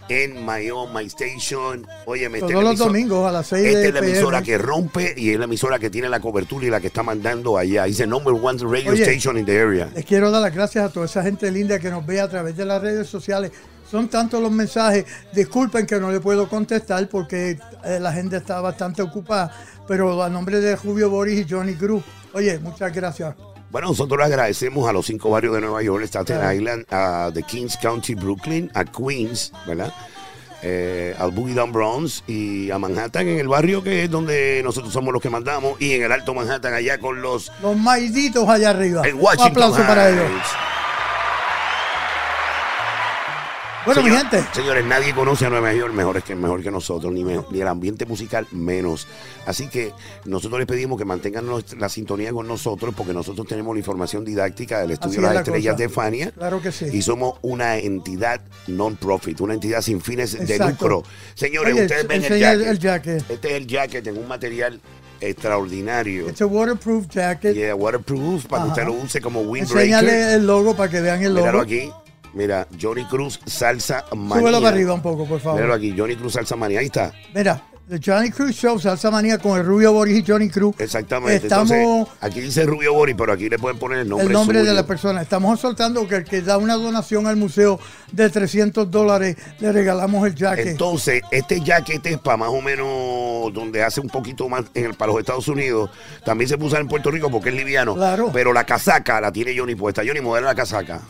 en 0.09 0.45
My 0.45 0.71
Own, 0.71 0.93
My 0.93 1.05
Station. 1.07 1.87
Oye, 2.07 2.27
esta 2.27 2.47
Todos 2.47 2.65
los 2.65 2.79
domingos 2.79 3.27
a 3.27 3.33
las 3.33 3.47
6 3.47 3.65
Esta 3.67 3.79
de 3.79 3.89
es 3.89 3.95
la 3.95 4.01
emisora 4.01 4.39
PM. 4.41 4.45
que 4.45 4.59
rompe 4.59 5.15
y 5.17 5.31
es 5.31 5.39
la 5.39 5.45
emisora 5.45 5.79
que 5.79 5.91
tiene 5.91 6.09
la 6.09 6.21
cobertura 6.21 6.67
y 6.67 6.71
la 6.71 6.81
que 6.81 6.89
está 6.89 7.03
mandando 7.03 7.57
allá. 7.57 7.85
Dice 7.85 8.07
number 8.07 8.35
one 8.35 8.59
radio 8.63 8.93
Oye. 8.93 9.03
station 9.03 9.39
in 9.39 9.45
the 9.47 9.59
area. 9.59 9.89
Les 9.95 10.05
quiero 10.05 10.31
dar 10.31 10.43
las 10.43 10.55
gracias 10.55 10.85
a 10.85 10.93
toda 10.93 11.07
esa 11.07 11.23
gente 11.23 11.51
linda 11.51 11.79
que 11.79 11.91
nos 11.91 12.05
ve 12.05 12.21
a 12.21 12.29
través 12.29 12.57
de 12.57 12.65
las 12.65 12.83
redes 12.83 13.09
sociales. 13.09 13.53
Son 13.91 14.09
tantos 14.09 14.41
los 14.43 14.51
mensajes. 14.51 15.05
Disculpen 15.33 15.87
que 15.87 16.01
no 16.01 16.11
le 16.11 16.21
puedo 16.21 16.49
contestar 16.49 17.09
porque 17.09 17.59
eh, 17.85 17.99
la 18.01 18.13
gente 18.13 18.37
está 18.37 18.61
bastante 18.61 19.03
ocupada. 19.03 19.53
Pero 19.87 20.23
a 20.23 20.29
nombre 20.29 20.61
de 20.61 20.77
Julio 20.77 21.11
Boris 21.11 21.47
y 21.47 21.49
Johnny 21.49 21.75
Cruz, 21.75 22.03
oye, 22.33 22.59
muchas 22.59 22.93
gracias. 22.93 23.35
Bueno, 23.71 23.89
nosotros 23.89 24.17
le 24.19 24.25
agradecemos 24.25 24.89
a 24.89 24.93
los 24.93 25.07
cinco 25.07 25.31
barrios 25.31 25.55
de 25.55 25.61
Nueva 25.61 25.83
York, 25.83 26.05
Staten 26.05 26.39
Island, 26.57 26.85
a 26.91 27.31
The 27.35 27.43
Kings 27.43 27.77
County, 27.77 28.15
Brooklyn, 28.15 28.71
a 28.75 28.85
Queens, 28.85 29.53
¿verdad? 29.67 29.93
Eh, 30.63 31.15
al 31.19 31.31
Boogie 31.33 31.55
Down 31.55 31.73
Bronx 31.73 32.23
y 32.27 32.71
a 32.71 32.79
Manhattan, 32.79 33.29
en 33.29 33.39
el 33.39 33.49
barrio 33.49 33.83
que 33.83 34.05
es 34.05 34.11
donde 34.11 34.63
nosotros 34.65 34.93
somos 34.93 35.13
los 35.13 35.21
que 35.21 35.29
mandamos, 35.29 35.79
y 35.81 35.93
en 35.93 36.03
el 36.05 36.13
Alto 36.13 36.33
Manhattan, 36.35 36.73
allá 36.73 36.99
con 36.99 37.21
los 37.21 37.51
Los 37.61 37.77
maiditos 37.77 38.49
allá 38.49 38.71
arriba. 38.71 39.03
en 39.07 39.17
Un 39.17 39.23
Washington. 39.23 39.51
aplauso 39.51 39.83
para 39.87 40.09
ellos. 40.09 40.31
Bueno, 43.85 44.03
mi 44.03 44.11
gente. 44.11 44.43
Señores, 44.55 44.85
nadie 44.87 45.15
conoce 45.15 45.45
a 45.45 45.51
Nueva 45.51 45.73
York 45.75 45.93
mejor 45.93 46.23
que, 46.23 46.35
mejor 46.35 46.63
que 46.63 46.71
nosotros, 46.71 47.13
ni, 47.13 47.23
me- 47.23 47.45
ni 47.51 47.61
el 47.61 47.69
ambiente 47.69 48.07
musical 48.07 48.47
menos. 48.51 49.07
Así 49.47 49.69
que 49.69 49.93
nosotros 50.25 50.59
les 50.59 50.67
pedimos 50.67 50.99
que 50.99 51.05
mantengan 51.05 51.45
nuestra- 51.47 51.79
la 51.79 51.89
sintonía 51.91 52.33
con 52.33 52.49
nosotros 52.49 52.95
porque 52.97 53.13
nosotros 53.13 53.47
tenemos 53.47 53.75
la 53.75 53.81
información 53.81 54.25
didáctica 54.25 54.81
del 54.81 54.93
estudio 54.93 55.21
las 55.21 55.31
es 55.31 55.35
la 55.35 55.41
estrellas 55.41 55.75
cosa. 55.75 55.83
de 55.83 55.89
Fania. 55.91 56.31
Claro 56.31 56.63
que 56.63 56.73
sí. 56.73 56.87
Y 56.93 57.03
somos 57.03 57.35
una 57.43 57.77
entidad 57.77 58.41
non-profit, 58.69 59.41
una 59.43 59.55
entidad 59.55 59.83
sin 59.83 60.01
fines 60.01 60.33
de 60.47 60.59
lucro. 60.59 61.03
Señores, 61.35 61.75
Oye, 61.75 61.83
ustedes 61.83 62.09
ven 62.09 62.25
el 62.25 62.39
jacket. 62.41 62.67
el 62.69 62.79
jacket. 62.79 63.31
Este 63.31 63.49
es 63.51 63.55
el 63.55 63.67
jacket 63.67 64.07
en 64.07 64.17
un 64.19 64.27
material 64.29 64.81
extraordinario. 65.21 66.29
It's 66.29 66.41
a 66.41 66.47
waterproof 66.47 67.07
jacket. 67.09 67.55
Yeah, 67.55 67.75
waterproof, 67.75 68.47
para 68.47 68.65
que 68.65 68.69
usted 68.71 68.85
lo 68.85 68.93
use 68.95 69.21
como 69.21 69.41
windbreaker. 69.43 69.83
Enséñale 69.93 70.35
el 70.35 70.47
logo 70.47 70.75
para 70.75 70.91
que 70.91 71.01
vean 71.01 71.23
el 71.23 71.35
logo. 71.35 71.41
Míralo 71.47 71.61
aquí. 71.61 71.91
Mira, 72.35 72.67
Johnny 72.81 73.05
Cruz 73.05 73.41
Salsa 73.47 74.05
Manía. 74.15 74.41
Súbelo 74.41 74.59
para 74.61 74.75
arriba 74.75 74.95
un 74.95 75.03
poco, 75.03 75.27
por 75.27 75.41
favor. 75.41 75.61
Míralo 75.61 75.75
aquí, 75.75 75.95
Johnny 75.97 76.17
Cruz 76.17 76.35
Salsa 76.35 76.57
Manía. 76.57 76.81
Ahí 76.81 76.87
está. 76.87 77.13
Mira, 77.35 77.63
The 77.87 78.01
Johnny 78.03 78.31
Cruz 78.31 78.57
Show, 78.57 78.79
Salsa 78.79 79.11
Manía 79.11 79.37
con 79.37 79.59
el 79.59 79.67
Rubio 79.67 79.93
Boris 79.93 80.19
y 80.19 80.25
Johnny 80.27 80.49
Cruz. 80.49 80.75
Exactamente. 80.79 81.47
Estamos, 81.47 81.71
Entonces, 81.71 82.15
aquí 82.23 82.41
dice 82.41 82.65
Rubio 82.65 82.95
Bori, 82.95 83.13
pero 83.13 83.31
aquí 83.31 83.51
le 83.51 83.59
pueden 83.59 83.79
poner 83.79 83.99
el 83.99 84.09
nombre 84.09 84.29
el 84.29 84.33
nombre 84.33 84.61
suyo. 84.61 84.71
de 84.71 84.75
la 84.75 84.87
persona. 84.87 85.21
Estamos 85.21 85.61
soltando 85.61 86.09
que 86.09 86.17
el 86.17 86.25
que 86.25 86.41
da 86.41 86.57
una 86.57 86.77
donación 86.77 87.27
al 87.27 87.37
museo 87.37 87.79
de 88.11 88.31
300 88.31 88.91
dólares, 88.91 89.37
le 89.61 89.71
regalamos 89.71 90.27
el 90.27 90.35
jacket. 90.35 90.69
Entonces, 90.69 91.21
este 91.31 91.61
jacket 91.61 92.07
es 92.07 92.19
para 92.19 92.39
más 92.39 92.49
o 92.49 92.63
menos 92.63 93.53
donde 93.53 93.83
hace 93.83 94.01
un 94.01 94.09
poquito 94.09 94.49
más 94.49 94.65
en 94.73 94.87
el, 94.87 94.95
para 94.95 95.13
los 95.13 95.21
Estados 95.21 95.47
Unidos. 95.49 95.91
También 96.25 96.49
se 96.49 96.57
puso 96.57 96.79
en 96.79 96.89
Puerto 96.89 97.11
Rico 97.11 97.31
porque 97.31 97.51
es 97.51 97.55
liviano. 97.55 97.95
Claro. 97.95 98.31
Pero 98.33 98.55
la 98.55 98.65
casaca 98.65 99.21
la 99.21 99.31
tiene 99.31 99.55
Johnny 99.55 99.75
puesta. 99.75 100.01
Johnny, 100.07 100.23
modela 100.23 100.47
la 100.47 100.55
casaca. 100.55 101.03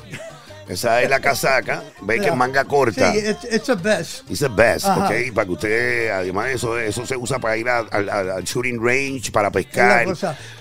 Esa 0.68 1.02
es 1.02 1.10
la 1.10 1.20
casaca. 1.20 1.82
Ve 2.02 2.20
que 2.20 2.28
es 2.28 2.36
manga 2.36 2.64
corta. 2.64 3.12
Sí, 3.12 3.18
it's, 3.18 3.44
it's 3.52 3.68
a 3.68 3.74
vest. 3.74 4.30
It's 4.30 4.42
a 4.42 4.46
ok. 4.46 5.32
Para 5.34 5.46
que 5.46 5.52
usted, 5.52 6.10
además, 6.10 6.48
eso, 6.50 6.78
eso 6.78 7.06
se 7.06 7.16
usa 7.16 7.38
para 7.38 7.56
ir 7.56 7.68
al 7.68 8.44
shooting 8.44 8.82
range, 8.82 9.30
para 9.30 9.50
pescar. 9.50 10.06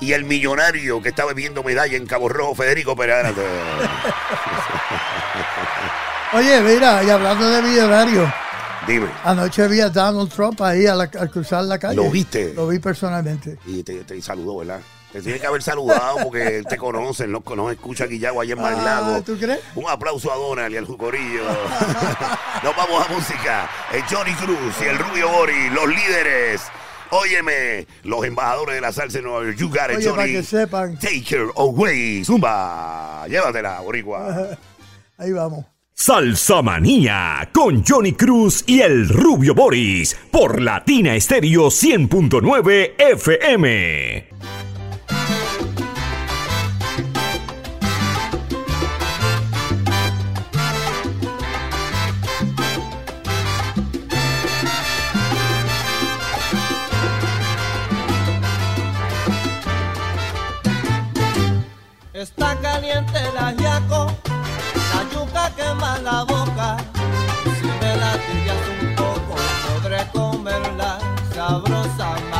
y 0.00 0.12
el 0.12 0.24
millonario 0.24 1.00
que 1.02 1.10
estaba 1.10 1.32
viendo 1.34 1.62
medalla 1.62 1.96
en 1.96 2.06
Cabo 2.06 2.28
Rojo, 2.28 2.54
Federico 2.54 2.96
Pérez. 2.96 3.34
Oye, 6.32 6.60
mira, 6.60 7.02
y 7.02 7.10
hablando 7.10 7.48
de 7.48 7.60
millonario, 7.62 8.32
Dime. 8.86 9.08
anoche 9.24 9.66
vi 9.66 9.80
a 9.80 9.88
Donald 9.88 10.32
Trump 10.32 10.60
ahí 10.62 10.86
al 10.86 11.10
cruzar 11.30 11.64
la 11.64 11.78
calle. 11.78 11.96
¿Lo 11.96 12.08
viste? 12.10 12.54
Lo 12.54 12.68
vi 12.68 12.78
personalmente. 12.78 13.58
Y 13.66 13.82
te, 13.82 14.04
te 14.04 14.22
saludó, 14.22 14.58
¿verdad? 14.58 14.80
Te 15.12 15.20
tiene 15.22 15.40
que 15.40 15.46
haber 15.48 15.60
saludado 15.60 16.18
porque 16.22 16.58
él 16.58 16.66
te 16.66 16.76
conoce, 16.76 17.26
no 17.26 17.42
nos 17.44 17.72
escucha 17.72 18.06
Guillagua 18.06 18.44
allá 18.44 18.52
en 18.52 18.60
Ah, 18.60 18.62
Manlago. 18.62 19.22
¿tú 19.22 19.36
crees? 19.36 19.58
Un 19.74 19.90
aplauso 19.90 20.32
a 20.32 20.36
Donald 20.36 20.72
y 20.72 20.76
al 20.76 20.86
Jucorillo. 20.86 21.42
Nos 22.62 22.76
vamos 22.76 23.04
a 23.08 23.12
música. 23.12 23.68
El 23.92 24.02
Johnny 24.04 24.32
Cruz 24.34 24.76
y 24.80 24.84
el 24.84 24.96
Rubio 24.98 25.28
Bori, 25.30 25.68
los 25.70 25.88
líderes. 25.88 26.60
Óyeme, 27.10 27.86
los 28.04 28.24
embajadores 28.24 28.76
de 28.76 28.80
la 28.80 28.92
salsa 28.92 29.18
en 29.18 29.24
Nueva 29.24 29.44
York. 29.44 29.56
You 29.58 29.68
got 29.68 29.90
it, 29.90 29.96
Oye, 29.98 30.10
para 30.10 30.22
Johnny. 30.22 30.32
que 30.32 30.42
sepan. 30.42 30.98
Take 30.98 31.24
her 31.30 31.48
away, 31.56 32.24
Zumba. 32.24 33.26
Llévatela, 33.28 33.80
Boricua. 33.80 34.48
Ahí 35.18 35.32
vamos. 35.32 35.64
Salsa 35.92 36.62
Manía 36.62 37.50
con 37.52 37.84
Johnny 37.86 38.12
Cruz 38.12 38.64
y 38.66 38.80
el 38.80 39.06
Rubio 39.08 39.54
Boris 39.54 40.16
por 40.30 40.62
Latina 40.62 41.14
Estéreo 41.14 41.66
100.9 41.66 42.94
FM. 42.96 44.28
Poco, 70.50 70.60
podré 70.62 70.62
comer 70.62 70.72
la 70.76 70.98
sabrosa 71.34 72.39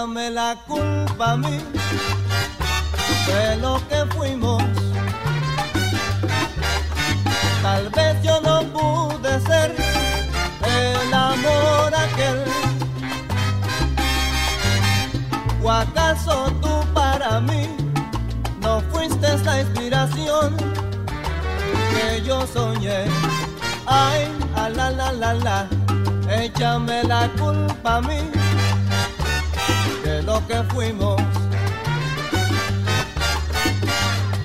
échame 0.00 0.30
la 0.30 0.56
culpa 0.66 1.32
a 1.32 1.36
mí 1.36 1.58
de 3.26 3.56
lo 3.56 3.76
que 3.88 4.06
fuimos. 4.14 4.62
Tal 7.62 7.88
vez 7.90 8.22
yo 8.22 8.40
no 8.40 8.62
pude 8.72 9.40
ser 9.40 9.74
el 10.64 11.14
amor 11.14 11.92
aquel. 11.94 12.44
¿O 15.62 15.70
acaso 15.70 16.50
tú 16.62 16.80
para 16.94 17.40
mí 17.40 17.68
no 18.62 18.80
fuiste 18.92 19.36
la 19.44 19.60
inspiración 19.60 20.56
que 21.90 22.22
yo 22.22 22.46
soñé? 22.46 23.04
Ay, 23.86 24.28
a 24.56 24.70
la 24.70 24.90
la 24.90 25.12
la 25.12 25.34
la, 25.34 25.68
échame 26.30 27.04
la 27.04 27.28
culpa 27.38 27.96
a 27.96 28.00
mí 28.00 28.39
lo 30.30 30.46
que 30.46 30.62
fuimos. 30.72 31.20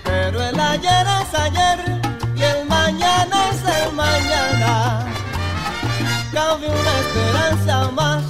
Pero 0.04 0.38
el 0.50 0.60
ayer 0.60 1.06
es 1.22 1.32
ayer 1.46 1.80
y 2.36 2.42
el 2.42 2.66
mañana 2.68 3.36
es 3.52 3.62
el 3.78 3.92
mañana. 3.94 4.72
Cabe 6.34 6.68
una 6.82 6.94
esperanza 7.04 7.92
más 7.92 8.24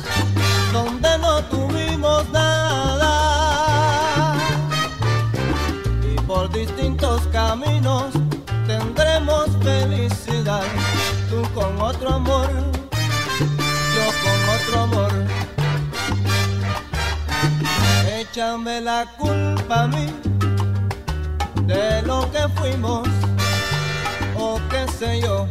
donde 0.73 1.11
no 1.25 1.33
tuvimos 1.53 2.21
nada. 2.29 3.13
Y 6.11 6.13
por 6.27 6.51
distintos 6.51 7.21
caminos 7.31 8.07
tendremos 8.67 9.45
felicidad, 9.63 10.67
tú 11.29 11.39
con 11.53 11.81
otro 11.81 12.15
amor 12.15 12.74
Échame 18.35 18.81
la 18.81 19.05
culpa 19.17 19.83
a 19.83 19.87
mí 19.87 20.07
de 21.65 22.01
lo 22.01 22.29
que 22.33 22.49
fuimos 22.59 23.07
o 24.37 24.59
qué 24.69 24.85
sé 24.91 25.21
yo. 25.21 25.47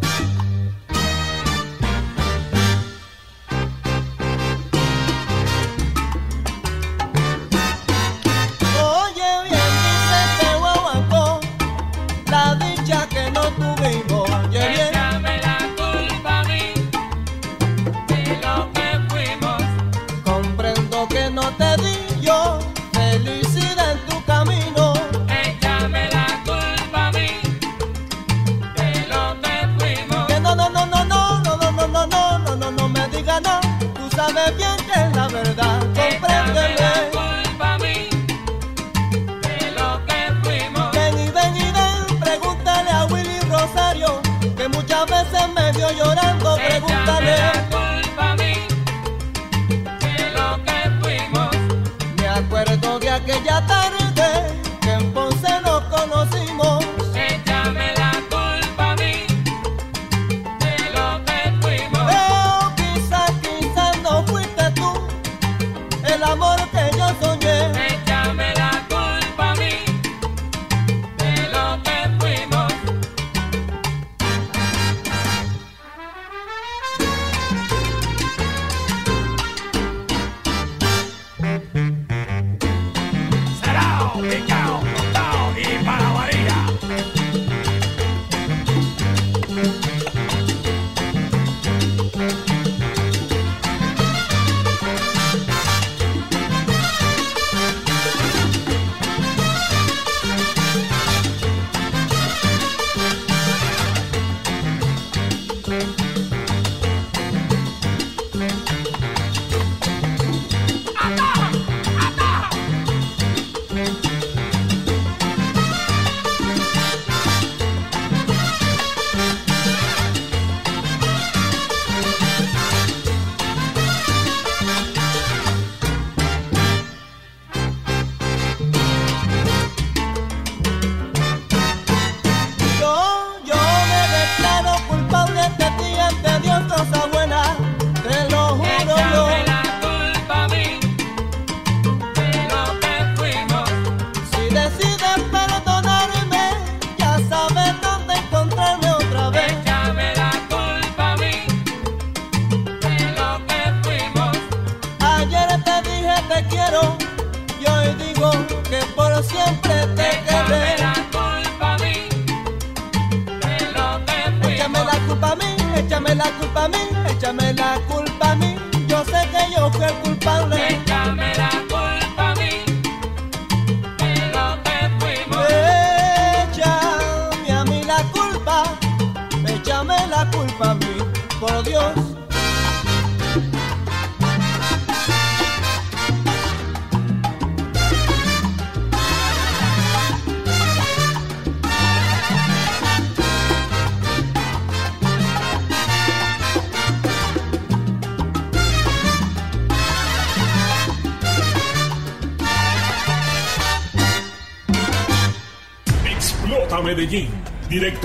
de 34.35 34.51
bien. 34.57 34.74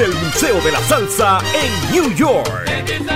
Desde 0.00 0.12
el 0.12 0.24
Museo 0.24 0.60
de 0.62 0.72
la 0.72 0.80
Salsa 0.80 1.40
en 1.52 1.92
New 1.92 2.14
York. 2.14 3.09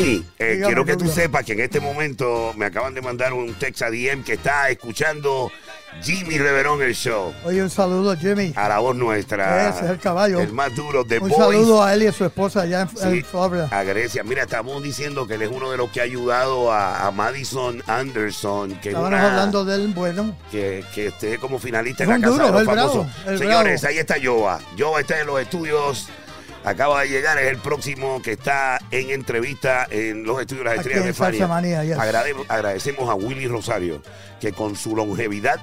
Eh, 0.00 0.60
quiero 0.64 0.84
que 0.84 0.96
tú 0.96 1.08
sepas 1.08 1.44
que 1.44 1.52
en 1.52 1.60
este 1.60 1.80
momento 1.80 2.52
me 2.56 2.66
acaban 2.66 2.94
de 2.94 3.02
mandar 3.02 3.32
un 3.32 3.54
text 3.54 3.82
a 3.82 3.90
DM 3.90 4.22
que 4.24 4.34
está 4.34 4.68
escuchando 4.70 5.50
Jimmy 6.02 6.36
Reverón 6.38 6.82
el 6.82 6.94
show. 6.94 7.32
Oye, 7.44 7.62
un 7.62 7.70
saludo, 7.70 8.14
Jimmy. 8.16 8.52
A 8.54 8.68
la 8.68 8.78
voz 8.80 8.94
nuestra. 8.96 9.70
Ese 9.70 9.84
es 9.86 9.90
el 9.92 9.98
caballo. 9.98 10.40
El 10.40 10.52
más 10.52 10.74
duro 10.74 11.04
de 11.04 11.18
Un 11.18 11.28
Boys. 11.30 11.36
saludo 11.40 11.82
a 11.82 11.94
él 11.94 12.02
y 12.02 12.06
a 12.08 12.12
su 12.12 12.24
esposa 12.26 12.62
allá 12.62 12.82
en, 12.82 12.88
Sí, 12.90 13.18
en 13.18 13.24
Florida. 13.24 13.68
a 13.70 13.82
Grecia. 13.82 14.22
Mira, 14.22 14.42
estamos 14.42 14.82
diciendo 14.82 15.26
que 15.26 15.34
él 15.34 15.42
es 15.42 15.50
uno 15.50 15.70
de 15.70 15.78
los 15.78 15.90
que 15.90 16.00
ha 16.00 16.04
ayudado 16.04 16.70
a, 16.70 17.06
a 17.06 17.10
Madison 17.12 17.82
Anderson, 17.86 18.70
que, 18.80 18.90
es 18.90 18.94
Estábamos 18.94 19.08
una- 19.18 19.30
hablando 19.30 19.64
del 19.64 19.88
bueno. 19.88 20.36
que, 20.50 20.84
que 20.94 21.06
esté 21.06 21.38
como 21.38 21.58
finalista 21.58 22.04
en 22.04 22.10
la 22.10 22.20
Casa 22.20 22.30
duro, 22.30 22.46
de 22.46 22.52
los 22.52 22.64
bravo, 22.66 22.90
Famosos. 22.92 23.38
Señores, 23.38 23.80
bravo. 23.80 23.92
ahí 23.94 23.98
está 23.98 24.16
Joa. 24.22 24.60
Joa 24.78 25.00
está 25.00 25.20
en 25.20 25.26
los 25.28 25.40
estudios. 25.40 26.08
Acaba 26.66 27.02
de 27.02 27.08
llegar, 27.08 27.38
es 27.38 27.46
el 27.48 27.58
próximo 27.58 28.20
que 28.20 28.32
está 28.32 28.80
en 28.90 29.10
entrevista 29.10 29.86
en 29.88 30.24
los 30.24 30.40
estudios 30.40 30.64
de 30.64 30.70
las 30.70 30.78
estrellas 30.80 31.04
de 31.04 31.14
Fania. 31.14 31.38
Salsa 31.38 31.46
Manía, 31.54 31.84
yes. 31.84 31.96
Agrade- 31.96 32.44
agradecemos 32.48 33.08
a 33.08 33.14
Willy 33.14 33.46
Rosario, 33.46 34.02
que 34.40 34.52
con 34.52 34.74
su 34.74 34.96
longevidad 34.96 35.60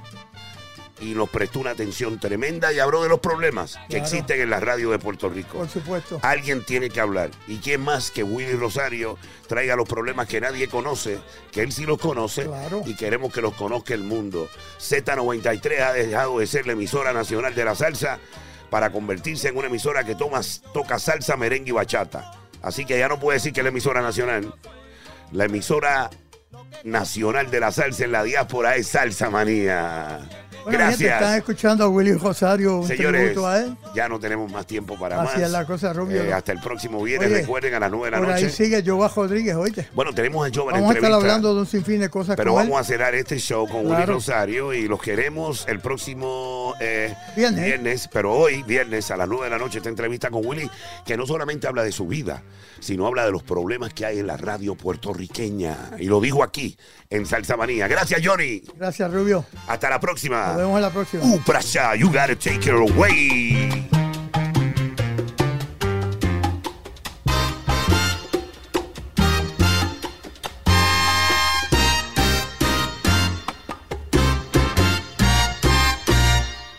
y 1.02 1.14
nos 1.16 1.28
prestó 1.30 1.60
una 1.60 1.72
atención 1.72 2.18
tremenda 2.22 2.72
y 2.72 2.80
habló 2.80 3.04
de 3.04 3.10
los 3.10 3.20
problemas 3.20 3.74
que 3.90 3.98
Claro. 3.98 4.04
existen 4.06 4.40
en 4.40 4.50
la 4.50 4.62
radio 4.62 4.92
de 4.92 5.00
Puerto 5.00 5.28
Rico. 5.28 5.58
Por 5.58 5.68
supuesto. 5.70 6.20
Alguien 6.22 6.64
tiene 6.64 6.90
que 6.90 7.02
hablar. 7.02 7.32
¿Y 7.50 7.58
quién 7.58 7.82
más 7.82 8.10
que 8.10 8.24
Willy 8.24 8.54
Rosario 8.54 9.18
traiga 9.48 9.76
los 9.76 9.90
problemas 9.90 10.30
que 10.30 10.40
nadie 10.40 10.70
conoce, 10.70 11.20
que 11.52 11.64
él 11.64 11.74
sí 11.74 11.86
los 11.86 11.98
conoce 12.00 12.46
Claro. 12.46 12.82
y 12.86 12.96
queremos 12.96 13.34
que 13.34 13.42
los 13.42 13.54
conozca 13.56 13.94
el 13.94 14.04
mundo? 14.04 14.48
Z93 14.80 15.82
ha 15.82 15.92
dejado 15.92 16.40
de 16.40 16.48
ser 16.48 16.66
la 16.66 16.72
emisora 16.74 17.12
nacional 17.12 17.54
de 17.54 17.66
la 17.66 17.76
salsa 17.76 18.20
para 18.74 18.90
convertirse 18.90 19.50
en 19.50 19.56
una 19.56 19.68
emisora 19.68 20.04
que 20.04 20.16
toma, 20.16 20.42
toca 20.74 20.98
salsa, 20.98 21.38
merengue 21.38 21.70
y 21.70 21.74
bachata. 21.74 22.32
Así 22.64 22.86
que 22.86 22.98
ya 22.98 23.08
no 23.08 23.20
puede 23.20 23.38
decir 23.38 23.54
que 23.54 23.60
es 23.60 23.64
la 23.64 23.70
emisora 23.70 24.02
nacional. 24.02 24.52
La 25.32 25.46
emisora 25.46 26.10
nacional 26.84 27.52
de 27.52 27.60
la 27.60 27.72
salsa 27.72 28.06
en 28.06 28.12
la 28.12 28.24
diáspora 28.24 28.76
es 28.76 28.88
Salsa 28.88 29.30
Manía. 29.30 30.28
Bueno, 30.64 30.80
gente, 30.90 31.04
están 31.06 31.20
Gracias. 31.20 31.38
escuchando 31.38 31.84
a 31.84 31.88
Willy 31.90 32.14
Rosario, 32.14 32.78
un 32.80 32.88
Señores, 32.88 33.22
tributo 33.32 33.48
a 33.48 33.60
él. 33.60 33.76
ya 33.96 34.08
no 34.08 34.20
tenemos 34.20 34.52
más 34.52 34.66
tiempo 34.66 34.98
para 34.98 35.22
Así 35.22 35.36
más. 35.38 35.46
es 35.46 35.52
la 35.52 35.66
cosa, 35.66 35.94
Rubio. 35.94 36.24
Eh, 36.24 36.34
hasta 36.34 36.52
el 36.52 36.60
próximo 36.62 37.02
viernes, 37.04 37.30
Oye, 37.30 37.42
recuerden, 37.42 37.74
a 37.74 37.80
las 37.80 37.92
9 37.92 38.06
de 38.06 38.12
la 38.12 38.18
Por 38.20 38.30
ahí 38.34 38.44
noche. 38.44 38.56
sigue 38.56 38.84
Joa 38.86 39.12
Rodríguez, 39.16 39.56
oye. 39.56 39.88
Bueno, 39.94 40.14
tenemos 40.14 40.48
a 40.48 40.50
Joven 40.54 40.74
Vamos 40.76 40.90
a 40.90 40.94
estar 40.94 40.96
entrevista, 40.96 41.16
hablando 41.18 41.54
de 41.54 41.60
un 41.62 41.66
sinfín 41.68 42.00
de 42.00 42.10
cosas 42.10 42.36
pero 42.36 42.52
con 42.54 42.64
vamos 42.64 42.78
él. 42.78 42.82
a 42.82 42.84
cerrar 42.86 43.16
este 43.16 43.38
show 43.40 43.68
con 43.68 43.86
Willy. 43.86 44.06
Rosario 44.06 44.74
y 44.74 44.88
los 44.88 45.02
queremos 45.02 45.66
el 45.68 45.80
próximo 45.80 46.74
eh, 46.80 47.14
Viernes. 47.36 48.10
pero 48.12 48.32
hoy, 48.34 48.64
viernes, 48.64 49.12
a 49.12 49.18
las 49.18 49.28
9 49.28 49.46
de 49.46 49.50
la 49.50 49.58
noche, 49.58 49.78
esta 49.80 49.90
entrevista 49.90 50.30
con 50.30 50.46
Willy, 50.46 50.70
que 51.06 51.18
no 51.18 51.26
solamente 51.26 51.68
habla 51.68 51.84
de 51.84 51.92
su 51.92 52.08
vida, 52.08 52.42
sino 52.80 53.06
habla 53.08 53.26
de 53.26 53.32
los 53.32 53.44
problemas 53.44 53.94
que 53.94 54.06
hay 54.06 54.20
en 54.20 54.28
la 54.28 54.38
radio 54.38 54.76
puertorriqueña. 54.76 55.92
Y 56.00 56.06
lo 56.06 56.20
dijo 56.22 56.44
aquí, 56.44 56.78
en 57.10 57.26
Salsa 57.26 57.56
Manía. 57.58 57.88
Gracias, 57.88 58.22
Johnny. 58.24 58.64
Gracias, 58.78 59.12
Rubio. 59.12 59.46
Hasta 59.68 59.90
la 59.90 60.00
próxima. 60.00 60.53
Nos 60.54 60.62
vemos 60.62 60.76
en 60.76 60.82
la 60.84 60.90
próxima. 60.92 61.24
Uh, 61.24 61.40
prasha, 61.40 61.96
you 61.96 62.08
gotta 62.10 62.36
take 62.36 62.68
it 62.68 62.74
away. 62.74 63.90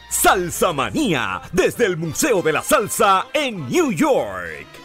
Salsa 0.09 0.73
Manía, 0.73 1.43
desde 1.53 1.87
el 1.87 1.97
Museo 1.97 2.43
de 2.43 2.53
la 2.53 2.63
Salsa 2.63 3.27
en 3.33 3.69
New 3.69 3.91
York. 3.91 4.84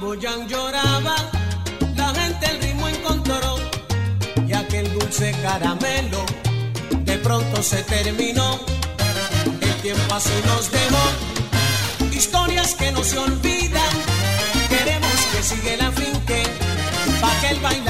Boyán 0.00 0.46
lloraba, 0.48 1.16
la 1.96 2.14
gente 2.14 2.46
el 2.50 2.62
ritmo 2.62 2.88
encontró 2.88 3.56
y 4.46 4.52
aquel 4.52 4.92
dulce 4.96 5.32
caramelo 5.42 6.24
de 7.04 7.18
pronto 7.18 7.62
se 7.62 7.82
terminó. 7.82 8.60
El 9.60 9.74
tiempo 9.82 10.14
así 10.14 10.30
nos 10.46 10.70
dejó 10.70 12.14
historias 12.16 12.74
que 12.74 12.92
no 12.92 13.02
se 13.02 13.18
olvidan. 13.18 13.92
Queremos 14.68 15.18
que 15.32 15.42
siga 15.42 15.76
la 15.78 15.90
finque 15.90 16.42
pa' 17.20 17.40
que 17.40 17.48
el 17.48 17.60
baile 17.60 17.87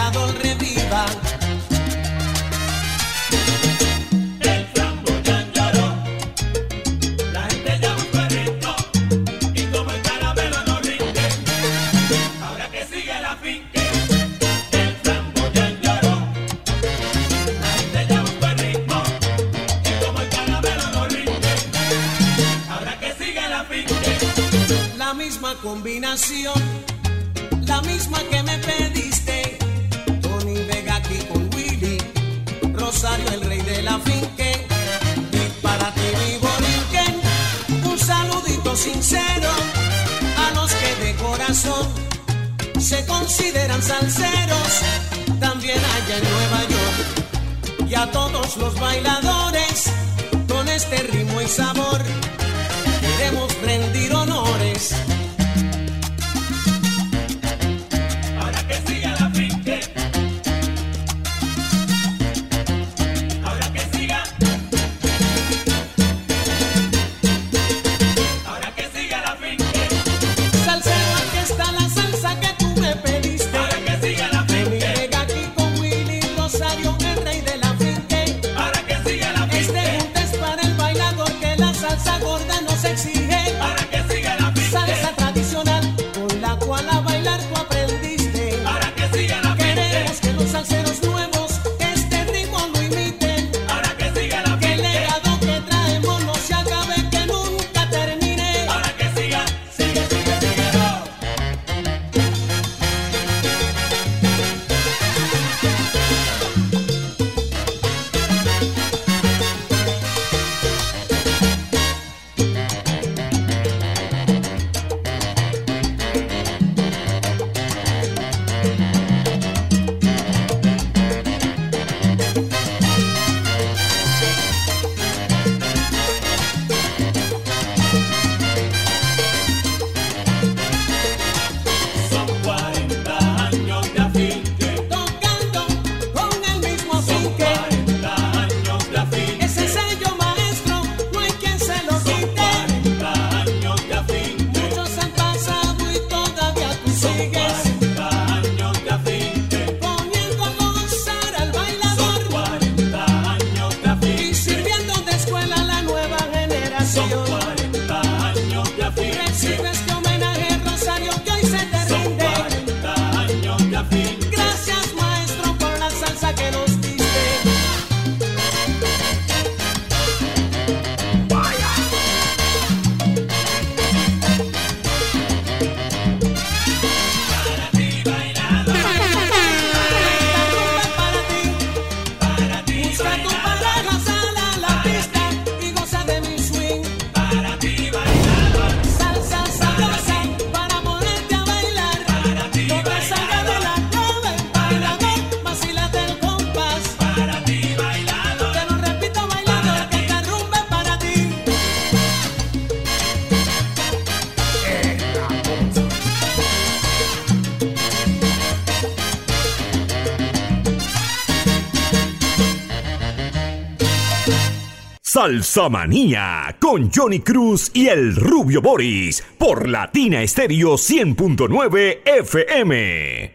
balsamanía 215.28 216.56
con 216.58 216.90
Johnny 216.90 217.20
Cruz 217.20 217.70
y 217.74 217.88
el 217.88 218.16
Rubio 218.16 218.62
Boris 218.62 219.22
por 219.36 219.68
Latina 219.68 220.22
Estéreo 220.22 220.76
100.9 220.76 221.98
FM. 222.02 223.27